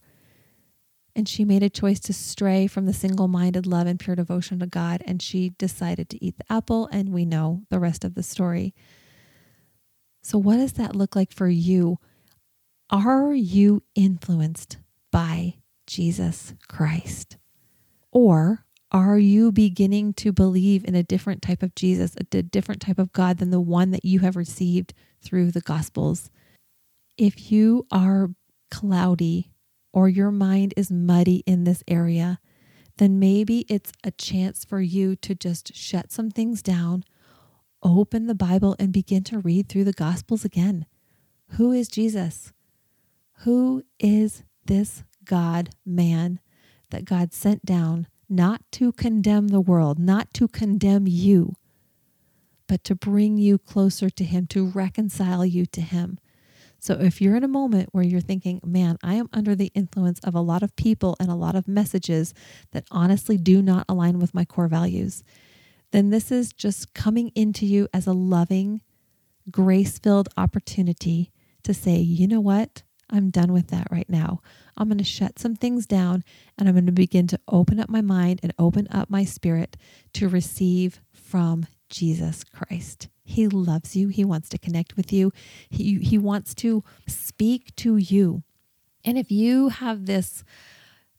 And 1.13 1.27
she 1.27 1.43
made 1.43 1.61
a 1.61 1.69
choice 1.69 1.99
to 2.01 2.13
stray 2.13 2.65
from 2.67 2.85
the 2.85 2.93
single 2.93 3.27
minded 3.27 3.67
love 3.67 3.87
and 3.87 3.99
pure 3.99 4.15
devotion 4.15 4.59
to 4.59 4.65
God. 4.65 5.03
And 5.05 5.21
she 5.21 5.49
decided 5.49 6.09
to 6.09 6.25
eat 6.25 6.37
the 6.37 6.51
apple. 6.51 6.87
And 6.89 7.09
we 7.09 7.25
know 7.25 7.63
the 7.69 7.79
rest 7.79 8.05
of 8.05 8.15
the 8.15 8.23
story. 8.23 8.73
So, 10.23 10.37
what 10.37 10.55
does 10.55 10.73
that 10.73 10.95
look 10.95 11.17
like 11.17 11.33
for 11.33 11.49
you? 11.49 11.97
Are 12.89 13.33
you 13.33 13.83
influenced 13.93 14.77
by 15.11 15.55
Jesus 15.85 16.53
Christ? 16.67 17.37
Or 18.11 18.65
are 18.91 19.17
you 19.17 19.51
beginning 19.51 20.13
to 20.15 20.31
believe 20.31 20.83
in 20.83 20.95
a 20.95 21.03
different 21.03 21.41
type 21.41 21.63
of 21.63 21.75
Jesus, 21.75 22.15
a 22.15 22.23
different 22.23 22.81
type 22.81 22.99
of 22.99 23.13
God 23.13 23.37
than 23.37 23.51
the 23.51 23.61
one 23.61 23.91
that 23.91 24.03
you 24.03 24.19
have 24.19 24.35
received 24.35 24.93
through 25.21 25.51
the 25.51 25.61
Gospels? 25.61 26.29
If 27.17 27.51
you 27.51 27.87
are 27.91 28.31
cloudy 28.69 29.51
or 29.93 30.09
your 30.09 30.31
mind 30.31 30.73
is 30.75 30.91
muddy 30.91 31.43
in 31.45 31.63
this 31.63 31.83
area, 31.87 32.39
then 32.97 33.19
maybe 33.19 33.65
it's 33.69 33.91
a 34.03 34.11
chance 34.11 34.65
for 34.65 34.81
you 34.81 35.15
to 35.17 35.35
just 35.35 35.73
shut 35.75 36.11
some 36.11 36.29
things 36.29 36.61
down, 36.61 37.03
open 37.81 38.27
the 38.27 38.35
Bible, 38.35 38.75
and 38.77 38.91
begin 38.91 39.23
to 39.25 39.39
read 39.39 39.69
through 39.69 39.85
the 39.85 39.93
Gospels 39.93 40.43
again. 40.43 40.85
Who 41.51 41.71
is 41.71 41.87
Jesus? 41.87 42.53
Who 43.39 43.83
is 43.99 44.43
this 44.65 45.03
God 45.25 45.69
man 45.85 46.39
that 46.89 47.05
God 47.05 47.33
sent 47.33 47.65
down 47.65 48.07
not 48.29 48.61
to 48.71 48.91
condemn 48.93 49.49
the 49.49 49.61
world, 49.61 49.99
not 49.99 50.33
to 50.35 50.47
condemn 50.47 51.05
you, 51.07 51.55
but 52.67 52.83
to 52.85 52.95
bring 52.95 53.37
you 53.37 53.57
closer 53.57 54.09
to 54.09 54.23
Him, 54.23 54.47
to 54.47 54.67
reconcile 54.67 55.45
you 55.45 55.65
to 55.67 55.81
Him. 55.81 56.17
So 56.79 56.95
if 56.95 57.21
you're 57.21 57.35
in 57.35 57.43
a 57.43 57.49
moment 57.49 57.89
where 57.91 58.03
you're 58.03 58.21
thinking, 58.21 58.59
man, 58.65 58.97
I 59.03 59.15
am 59.15 59.29
under 59.33 59.53
the 59.53 59.71
influence 59.75 60.19
of 60.21 60.33
a 60.33 60.41
lot 60.41 60.63
of 60.63 60.75
people 60.75 61.15
and 61.19 61.29
a 61.29 61.35
lot 61.35 61.55
of 61.55 61.67
messages 61.67 62.33
that 62.71 62.85
honestly 62.89 63.37
do 63.37 63.61
not 63.61 63.85
align 63.87 64.17
with 64.17 64.33
my 64.33 64.45
core 64.45 64.67
values, 64.67 65.23
then 65.91 66.09
this 66.09 66.31
is 66.31 66.53
just 66.53 66.93
coming 66.93 67.31
into 67.35 67.65
you 67.65 67.87
as 67.93 68.07
a 68.07 68.13
loving, 68.13 68.81
grace 69.51 69.99
filled 69.99 70.29
opportunity 70.37 71.31
to 71.63 71.73
say, 71.73 71.97
you 71.97 72.27
know 72.27 72.39
what? 72.39 72.81
I'm 73.11 73.29
done 73.29 73.51
with 73.51 73.67
that 73.67 73.87
right 73.91 74.09
now. 74.09 74.41
I'm 74.77 74.87
going 74.87 74.97
to 74.97 75.03
shut 75.03 75.37
some 75.37 75.55
things 75.55 75.85
down 75.85 76.23
and 76.57 76.67
I'm 76.67 76.75
going 76.75 76.85
to 76.85 76.91
begin 76.91 77.27
to 77.27 77.39
open 77.47 77.79
up 77.79 77.89
my 77.89 78.01
mind 78.01 78.39
and 78.41 78.53
open 78.57 78.87
up 78.89 79.09
my 79.09 79.25
spirit 79.25 79.77
to 80.13 80.29
receive 80.29 81.01
from 81.11 81.67
Jesus 81.89 82.43
Christ. 82.43 83.09
He 83.23 83.47
loves 83.47 83.95
you. 83.95 84.07
He 84.07 84.25
wants 84.25 84.49
to 84.49 84.57
connect 84.57 84.95
with 84.95 85.11
you. 85.11 85.31
He, 85.69 85.99
he 85.99 86.17
wants 86.17 86.53
to 86.55 86.83
speak 87.07 87.75
to 87.77 87.97
you. 87.97 88.43
And 89.03 89.17
if 89.17 89.31
you 89.31 89.69
have 89.69 90.05
this 90.05 90.43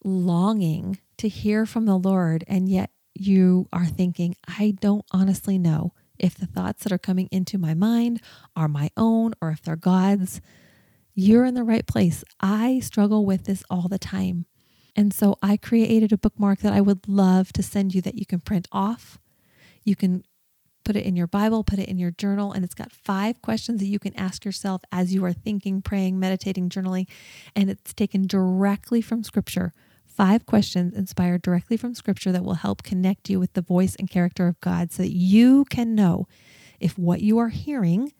longing 0.05 0.99
to 1.19 1.29
hear 1.29 1.67
from 1.67 1.87
the 1.87 1.99
Lord 1.99 2.45
and 2.47 2.69
yet 2.69 2.91
you 3.15 3.69
are 3.73 3.87
thinking, 3.87 4.37
I 4.47 4.75
don't 4.81 5.05
honestly 5.13 5.59
know 5.59 5.93
if 6.19 6.35
the 6.37 6.47
thoughts 6.47 6.85
that 6.85 6.93
are 6.93 6.99
coming 6.99 7.29
into 7.31 7.59
my 7.59 7.75
mind 7.75 8.21
are 8.57 8.69
my 8.69 8.91
own 8.97 9.33
or 9.41 9.51
if 9.51 9.61
they're 9.63 9.77
God's. 9.77 10.41
You're 11.15 11.45
in 11.45 11.55
the 11.55 11.65
right 11.65 11.87
place. 11.87 12.25
I 12.41 12.81
struggle 12.81 13.27
with 13.27 13.45
this 13.45 13.65
all 13.69 13.89
the 13.89 13.99
time. 13.99 14.47
And 14.95 15.13
so 15.13 15.37
I 15.43 15.57
created 15.57 16.13
a 16.13 16.19
bookmark 16.19 16.61
that 16.61 16.73
I 16.73 16.81
would 16.81 17.09
love 17.09 17.53
to 17.55 17.63
send 17.63 17.95
you 17.95 18.03
that 18.03 18.17
you 18.17 18.27
can 18.27 18.41
print 18.41 18.69
off. 18.73 19.19
You 19.85 19.97
can 19.97 20.25
put 20.85 20.97
it 20.97 21.05
in 21.05 21.17
your 21.17 21.27
Bible, 21.27 21.65
put 21.65 21.79
it 21.79 21.89
in 21.89 21.99
your 21.99 22.11
journal, 22.11 22.53
and 22.53 22.65
it's 22.65 22.75
got 22.75 22.93
five 22.93 23.41
questions 23.41 23.81
that 23.81 23.87
you 23.87 23.99
can 23.99 24.15
ask 24.17 24.45
yourself 24.45 24.83
as 24.91 25.15
you 25.15 25.25
are 25.25 25.33
thinking, 25.33 25.81
praying, 25.81 26.19
meditating, 26.19 26.69
journaling. 26.69 27.07
And 27.55 27.71
it's 27.71 27.95
taken 27.95 28.27
directly 28.27 29.01
from 29.01 29.23
Scripture. 29.23 29.73
Five 30.05 30.45
questions 30.45 30.95
inspired 30.95 31.43
directly 31.43 31.77
from 31.77 31.95
Scripture 31.95 32.33
that 32.33 32.45
will 32.45 32.55
help 32.55 32.83
connect 32.83 33.31
you 33.31 33.39
with 33.39 33.55
the 33.55 33.63
voice 33.63 33.97
and 33.97 34.11
character 34.11 34.47
of 34.47 34.61
God 34.61 34.93
so 34.93 35.03
that 35.03 35.15
you 35.15 35.65
can 35.67 35.95
know 35.95 36.27
if 36.81 36.99
what 36.99 37.23
you 37.23 37.39
are 37.39 37.49
hearing 37.49 38.13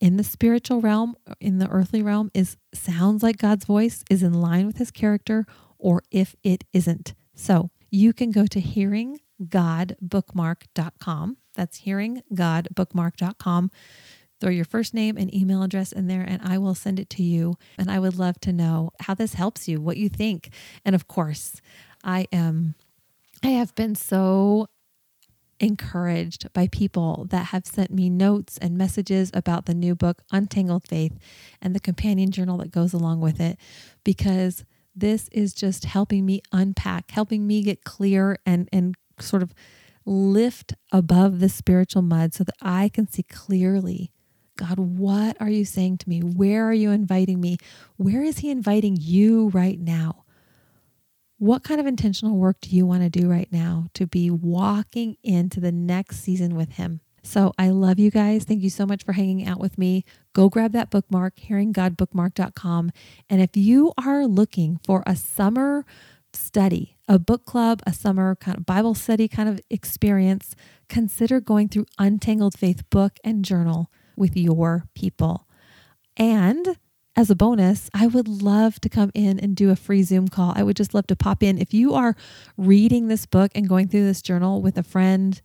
in 0.00 0.16
the 0.16 0.24
spiritual 0.24 0.80
realm, 0.80 1.14
in 1.40 1.58
the 1.58 1.68
earthly 1.68 2.02
realm, 2.02 2.30
is 2.34 2.56
sounds 2.74 3.22
like 3.22 3.38
God's 3.38 3.64
voice, 3.64 4.02
is 4.10 4.22
in 4.22 4.34
line 4.34 4.66
with 4.66 4.76
his 4.78 4.90
character, 4.90 5.46
or 5.78 6.02
if 6.10 6.34
it 6.42 6.64
isn't. 6.72 7.14
So 7.34 7.70
you 7.90 8.12
can 8.12 8.30
go 8.30 8.46
to 8.46 8.60
hearinggodbookmark.com. 8.60 11.36
That's 11.54 11.80
hearinggodbookmark.com. 11.80 13.70
Throw 14.38 14.50
your 14.50 14.66
first 14.66 14.92
name 14.92 15.16
and 15.16 15.34
email 15.34 15.62
address 15.62 15.92
in 15.92 16.08
there, 16.08 16.20
and 16.20 16.42
I 16.42 16.58
will 16.58 16.74
send 16.74 17.00
it 17.00 17.08
to 17.10 17.22
you. 17.22 17.56
And 17.78 17.90
I 17.90 17.98
would 17.98 18.18
love 18.18 18.38
to 18.40 18.52
know 18.52 18.90
how 19.00 19.14
this 19.14 19.32
helps 19.34 19.66
you, 19.66 19.80
what 19.80 19.96
you 19.96 20.10
think. 20.10 20.50
And 20.84 20.94
of 20.94 21.08
course, 21.08 21.62
I 22.04 22.26
am, 22.32 22.74
I 23.42 23.48
have 23.48 23.74
been 23.74 23.94
so 23.94 24.66
encouraged 25.60 26.52
by 26.52 26.68
people 26.68 27.26
that 27.30 27.46
have 27.46 27.66
sent 27.66 27.90
me 27.90 28.10
notes 28.10 28.58
and 28.58 28.76
messages 28.76 29.30
about 29.34 29.66
the 29.66 29.74
new 29.74 29.94
book, 29.94 30.22
Untangled 30.30 30.86
Faith, 30.86 31.18
and 31.62 31.74
the 31.74 31.80
companion 31.80 32.30
journal 32.30 32.58
that 32.58 32.70
goes 32.70 32.92
along 32.92 33.20
with 33.20 33.40
it, 33.40 33.58
because 34.04 34.64
this 34.94 35.28
is 35.32 35.52
just 35.52 35.84
helping 35.84 36.24
me 36.24 36.42
unpack, 36.52 37.10
helping 37.10 37.46
me 37.46 37.62
get 37.62 37.84
clear 37.84 38.38
and, 38.46 38.68
and 38.72 38.94
sort 39.18 39.42
of 39.42 39.54
lift 40.04 40.74
above 40.92 41.40
the 41.40 41.48
spiritual 41.48 42.02
mud 42.02 42.32
so 42.32 42.44
that 42.44 42.54
I 42.62 42.88
can 42.88 43.08
see 43.08 43.22
clearly. 43.24 44.12
God, 44.56 44.78
what 44.78 45.36
are 45.38 45.50
you 45.50 45.64
saying 45.64 45.98
to 45.98 46.08
me? 46.08 46.20
Where 46.20 46.64
are 46.64 46.72
you 46.72 46.90
inviting 46.90 47.40
me? 47.40 47.58
Where 47.96 48.22
is 48.22 48.38
He 48.38 48.50
inviting 48.50 48.96
you 48.98 49.48
right 49.48 49.78
now? 49.78 50.24
What 51.38 51.64
kind 51.64 51.80
of 51.80 51.86
intentional 51.86 52.36
work 52.36 52.60
do 52.60 52.74
you 52.74 52.86
want 52.86 53.02
to 53.02 53.10
do 53.10 53.28
right 53.28 53.48
now 53.52 53.86
to 53.94 54.06
be 54.06 54.30
walking 54.30 55.16
into 55.22 55.60
the 55.60 55.72
next 55.72 56.20
season 56.20 56.56
with 56.56 56.72
Him? 56.72 57.00
So 57.22 57.52
I 57.58 57.70
love 57.70 57.98
you 57.98 58.10
guys. 58.10 58.44
Thank 58.44 58.62
you 58.62 58.70
so 58.70 58.86
much 58.86 59.04
for 59.04 59.12
hanging 59.12 59.46
out 59.46 59.58
with 59.58 59.76
me. 59.76 60.04
Go 60.32 60.48
grab 60.48 60.72
that 60.72 60.90
bookmark, 60.90 61.36
hearinggodbookmark.com. 61.36 62.92
And 63.28 63.42
if 63.42 63.56
you 63.56 63.92
are 64.02 64.26
looking 64.26 64.78
for 64.84 65.02
a 65.06 65.16
summer 65.16 65.84
study, 66.32 66.96
a 67.08 67.18
book 67.18 67.44
club, 67.44 67.82
a 67.86 67.92
summer 67.92 68.36
kind 68.36 68.56
of 68.56 68.64
Bible 68.64 68.94
study 68.94 69.26
kind 69.28 69.48
of 69.48 69.60
experience, 69.68 70.54
consider 70.88 71.40
going 71.40 71.68
through 71.68 71.86
Untangled 71.98 72.56
Faith 72.56 72.88
book 72.90 73.18
and 73.24 73.44
journal 73.44 73.90
with 74.16 74.36
your 74.36 74.84
people. 74.94 75.46
And 76.16 76.78
as 77.16 77.30
a 77.30 77.34
bonus, 77.34 77.88
I 77.94 78.06
would 78.06 78.28
love 78.28 78.78
to 78.80 78.90
come 78.90 79.10
in 79.14 79.40
and 79.40 79.56
do 79.56 79.70
a 79.70 79.76
free 79.76 80.02
Zoom 80.02 80.28
call. 80.28 80.52
I 80.54 80.62
would 80.62 80.76
just 80.76 80.92
love 80.92 81.06
to 81.06 81.16
pop 81.16 81.42
in. 81.42 81.58
If 81.58 81.72
you 81.72 81.94
are 81.94 82.14
reading 82.58 83.08
this 83.08 83.24
book 83.24 83.50
and 83.54 83.66
going 83.66 83.88
through 83.88 84.04
this 84.04 84.20
journal 84.20 84.60
with 84.60 84.76
a 84.76 84.82
friend, 84.82 85.40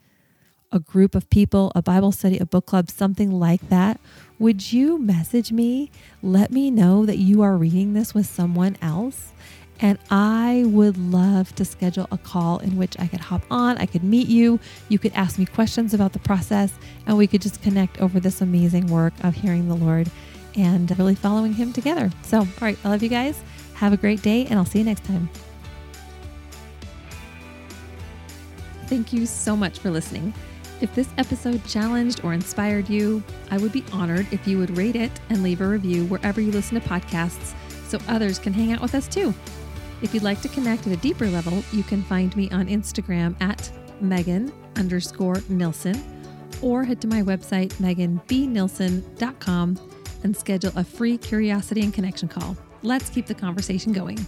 a 0.74 0.80
group 0.80 1.16
of 1.16 1.30
people, 1.30 1.72
a 1.74 1.82
Bible 1.82 2.12
study, 2.12 2.38
a 2.40 2.46
book 2.46 2.66
club, 2.66 2.92
something 2.92 3.32
like 3.32 3.70
that, 3.70 4.02
would 4.38 4.74
you 4.74 5.00
message 5.00 5.54
me? 5.54 5.90
Let 6.22 6.52
me 6.52 6.72
know 6.72 7.06
that 7.06 7.20
you 7.20 7.42
are 7.42 7.56
reading 7.56 7.94
this 7.94 8.14
with 8.14 8.26
someone 8.26 8.76
else. 8.82 9.32
And 9.80 9.98
I 10.12 10.66
would 10.68 10.98
love 10.98 11.56
to 11.56 11.66
schedule 11.66 12.08
a 12.12 12.18
call 12.18 12.60
in 12.60 12.78
which 12.78 13.00
I 13.00 13.08
could 13.08 13.22
hop 13.22 13.44
on, 13.50 13.78
I 13.78 13.88
could 13.88 14.04
meet 14.04 14.28
you, 14.28 14.60
you 14.90 15.00
could 15.00 15.14
ask 15.14 15.40
me 15.40 15.46
questions 15.48 15.94
about 15.94 16.14
the 16.14 16.20
process, 16.20 16.72
and 17.08 17.18
we 17.18 17.26
could 17.26 17.42
just 17.42 17.64
connect 17.64 18.00
over 18.00 18.20
this 18.20 18.42
amazing 18.42 18.88
work 18.88 19.14
of 19.24 19.36
hearing 19.36 19.70
the 19.70 19.76
Lord 19.76 20.12
and 20.56 20.98
really 20.98 21.16
following 21.16 21.54
Him 21.54 21.74
together. 21.74 22.10
So, 22.24 22.40
all 22.40 22.48
right, 22.62 22.78
I 22.84 22.90
love 22.90 23.04
you 23.04 23.10
guys. 23.10 23.42
Have 23.76 23.94
a 23.94 23.98
great 23.98 24.22
day, 24.22 24.46
and 24.46 24.60
I'll 24.60 24.66
see 24.66 24.80
you 24.80 24.86
next 24.86 25.06
time. 25.06 25.30
Thank 28.88 29.14
you 29.14 29.26
so 29.26 29.56
much 29.56 29.80
for 29.80 29.90
listening. 29.90 30.34
If 30.82 30.94
this 30.96 31.10
episode 31.18 31.64
challenged 31.66 32.24
or 32.24 32.34
inspired 32.34 32.90
you, 32.90 33.24
I 33.52 33.58
would 33.58 33.72
be 33.72 33.86
honored 33.94 34.28
if 34.32 34.48
you 34.48 34.58
would 34.58 34.76
rate 34.76 34.96
it 34.96 35.12
and 35.30 35.44
leave 35.44 35.62
a 35.62 35.68
review 35.68 36.06
wherever 36.08 36.42
you 36.42 36.52
listen 36.52 36.82
to 36.82 36.88
podcasts 36.88 37.54
so 37.88 38.00
others 38.08 38.40
can 38.40 38.52
hang 38.52 38.72
out 38.72 38.82
with 38.82 38.96
us 38.96 39.08
too. 39.08 39.34
If 40.02 40.14
you'd 40.14 40.24
like 40.24 40.42
to 40.42 40.50
connect 40.50 40.88
at 40.88 40.94
a 40.94 40.98
deeper 40.98 41.28
level, 41.28 41.64
you 41.72 41.84
can 41.84 42.02
find 42.04 42.36
me 42.36 42.50
on 42.50 42.68
Instagram 42.68 43.40
at 43.42 43.72
Megan 44.02 44.52
underscore 44.76 45.42
Nilsson 45.50 46.04
or 46.62 46.84
head 46.84 47.00
to 47.02 47.08
my 47.08 47.22
website, 47.22 47.70
meganbnilsson.com 47.76 49.91
and 50.24 50.36
schedule 50.36 50.72
a 50.76 50.84
free 50.84 51.18
curiosity 51.18 51.82
and 51.82 51.94
connection 51.94 52.28
call. 52.28 52.58
Let's 52.84 53.10
keep 53.10 53.26
the 53.28 53.36
conversation 53.36 53.94
going. 53.94 54.26